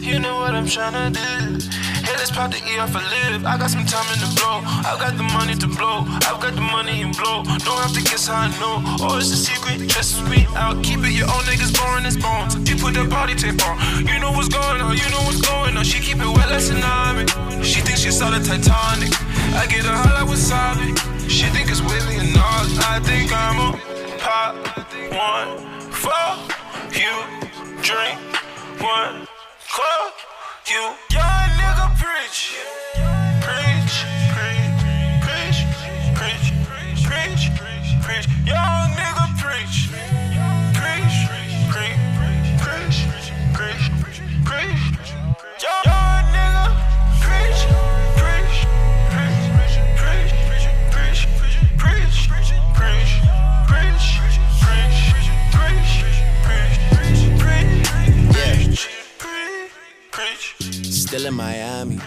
You 0.00 0.18
know 0.18 0.36
what 0.36 0.54
I'm 0.54 0.66
tryna 0.66 1.12
do. 1.12 1.70
Hey, 2.04 2.16
let's 2.16 2.30
pop 2.30 2.50
the 2.50 2.58
E 2.66 2.78
off 2.78 2.94
a 2.94 2.98
lip. 2.98 3.44
I 3.44 3.56
got 3.58 3.70
some 3.70 3.84
time 3.84 4.08
in 4.14 4.18
the 4.18 4.30
blow. 4.34 4.60
I've 4.88 4.98
got 4.98 5.16
the 5.16 5.22
money 5.22 5.54
to 5.54 5.68
blow. 5.68 6.04
I've 6.26 6.40
got 6.40 6.54
the 6.54 6.60
money 6.60 7.02
and 7.02 7.16
blow. 7.16 7.44
Don't 7.44 7.80
have 7.84 7.94
to 7.94 8.02
guess 8.02 8.26
how 8.26 8.46
I 8.46 8.48
know. 8.58 8.82
Oh, 9.00 9.18
it's 9.18 9.30
a 9.30 9.36
secret. 9.36 9.88
Trust 9.88 10.24
me, 10.26 10.46
I'll 10.56 10.80
keep 10.82 11.00
it. 11.00 11.12
Your 11.12 11.28
own 11.28 11.44
niggas 11.46 11.72
boring 11.76 12.06
as 12.06 12.16
bones. 12.16 12.56
You 12.68 12.76
put 12.76 12.94
the 12.94 13.04
body 13.04 13.34
tape 13.34 13.62
on. 13.62 13.78
You 14.06 14.18
know 14.18 14.32
what's 14.32 14.48
going 14.48 14.80
on. 14.80 14.96
You 14.96 15.08
know 15.10 15.22
what's 15.22 15.40
going 15.40 15.76
on. 15.76 15.84
She 15.84 16.00
keep 16.00 16.18
it 16.18 16.26
wet 16.26 16.50
like 16.50 16.64
tsunami. 16.64 17.28
She 17.62 17.80
thinks 17.80 18.00
she 18.00 18.10
saw 18.10 18.30
the 18.30 18.40
Titanic. 18.42 19.12
I 19.54 19.66
get 19.68 19.84
a 19.84 19.94
holla 19.94 20.28
with 20.28 20.38
Sabi. 20.38 20.94
She 21.28 21.46
think 21.54 21.70
it's 21.70 21.82
with 21.82 22.04
me 22.08 22.16
and 22.18 22.36
all. 22.36 22.66
I 22.90 22.98
think 23.04 23.30
I'm 23.32 23.58
a 23.60 23.70
pop 24.18 24.56
one 25.14 25.52
for 25.92 26.26
you. 26.96 27.14
Drink 27.82 28.18
one. 28.80 29.29
Club, 29.70 30.12
you. 30.66 30.82
Young 31.14 31.50
nigga 31.56 31.86
preach, 31.96 32.56
Still 61.20 61.32
in 61.32 61.36
Miami. 61.36 61.98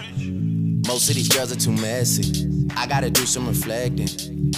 Most 0.88 1.08
of 1.08 1.16
these 1.16 1.28
girls 1.28 1.52
are 1.52 1.56
too 1.56 1.72
messy. 1.72 2.50
I 2.76 2.88
gotta 2.88 3.12
do 3.12 3.28
some 3.28 3.48
reflecting. 3.48 4.10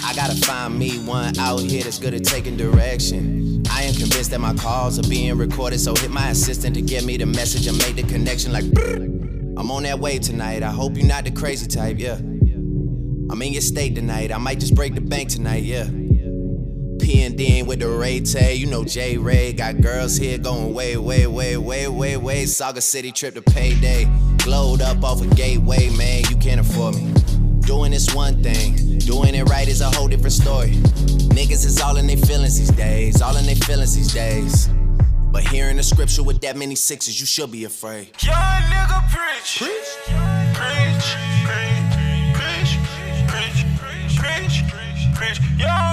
I 0.02 0.14
gotta 0.14 0.34
find 0.34 0.78
me 0.78 0.98
one 1.00 1.38
out 1.38 1.60
here 1.60 1.82
that's 1.82 1.98
good 1.98 2.14
at 2.14 2.24
taking 2.24 2.56
direction. 2.56 3.62
I 3.70 3.82
am 3.82 3.92
convinced 3.92 4.30
that 4.30 4.40
my 4.40 4.54
calls 4.54 4.98
are 4.98 5.06
being 5.10 5.36
recorded, 5.36 5.78
so 5.78 5.94
hit 5.94 6.10
my 6.10 6.30
assistant 6.30 6.74
to 6.76 6.80
get 6.80 7.04
me 7.04 7.18
the 7.18 7.26
message 7.26 7.66
and 7.66 7.76
make 7.76 7.96
the 7.96 8.02
connection 8.04 8.50
like. 8.50 8.64
I'm 9.58 9.70
on 9.70 9.82
that 9.82 9.98
wave 9.98 10.22
tonight. 10.22 10.62
I 10.62 10.70
hope 10.70 10.96
you're 10.96 11.06
not 11.06 11.24
the 11.24 11.32
crazy 11.32 11.66
type, 11.66 11.98
yeah. 11.98 12.14
I'm 12.14 13.42
in 13.42 13.52
your 13.52 13.60
state 13.60 13.94
tonight. 13.94 14.32
I 14.32 14.38
might 14.38 14.58
just 14.58 14.74
break 14.74 14.94
the 14.94 15.02
bank 15.02 15.28
tonight, 15.28 15.64
yeah. 15.64 15.84
P 17.06 17.22
and 17.22 17.38
D 17.38 17.62
with 17.62 17.78
the 17.78 17.88
Ray 17.88 18.18
Tay, 18.18 18.56
you 18.56 18.66
know 18.66 18.84
J 18.84 19.16
Ray. 19.16 19.52
Got 19.52 19.80
girls 19.80 20.16
here 20.16 20.38
going 20.38 20.74
way, 20.74 20.96
way, 20.96 21.28
way, 21.28 21.56
way, 21.56 21.86
way, 21.86 22.16
way. 22.16 22.46
Saga 22.46 22.80
City 22.80 23.12
trip 23.12 23.34
to 23.34 23.42
payday. 23.42 24.10
Glowed 24.38 24.82
up 24.82 25.04
off 25.04 25.22
a 25.22 25.28
gateway, 25.36 25.88
man. 25.90 26.24
You 26.28 26.36
can't 26.38 26.60
afford 26.60 26.96
me. 26.96 27.14
Doing 27.60 27.92
this 27.92 28.12
one 28.12 28.42
thing, 28.42 28.98
doing 28.98 29.36
it 29.36 29.44
right 29.44 29.68
is 29.68 29.82
a 29.82 29.90
whole 29.90 30.08
different 30.08 30.32
story. 30.32 30.70
Niggas 31.30 31.64
is 31.64 31.80
all 31.80 31.96
in 31.96 32.08
their 32.08 32.16
feelings 32.16 32.58
these 32.58 32.72
days, 32.72 33.22
all 33.22 33.36
in 33.36 33.46
their 33.46 33.54
feelings 33.54 33.94
these 33.94 34.12
days. 34.12 34.68
But 35.30 35.44
hearing 35.44 35.76
the 35.76 35.84
scripture 35.84 36.24
with 36.24 36.40
that 36.40 36.56
many 36.56 36.74
sixes, 36.74 37.20
you 37.20 37.26
should 37.26 37.52
be 37.52 37.62
afraid. 37.62 38.10
Young 38.20 38.34
nigga 38.34 39.08
preach. 39.14 39.58
Preach. 39.58 39.94
Preach. 40.58 41.14
Preach. 41.46 42.72
Preach. 43.28 43.64
Preach. 44.18 44.64
Preach. 44.72 45.14
Preach. 45.14 45.40
Young 45.56 45.85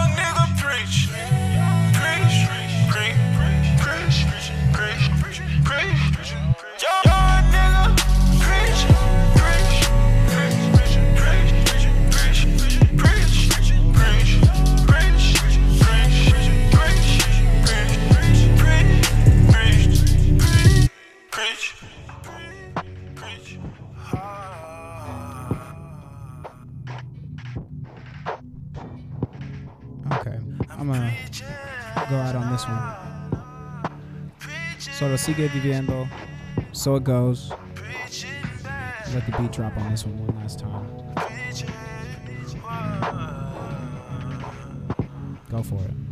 sigue 35.24 35.48
viviendo. 35.48 36.06
So 36.74 36.96
it 36.98 37.06
goes. 37.06 37.50
Let 39.14 39.26
the 39.26 39.32
beat 39.38 39.54
drop 39.54 39.78
on 39.78 39.90
this 39.90 40.06
one 40.06 40.18
one 40.28 40.36
last 40.36 40.60
time. 40.60 40.86
Go 45.50 45.64
for 45.64 45.76
it. 45.76 46.03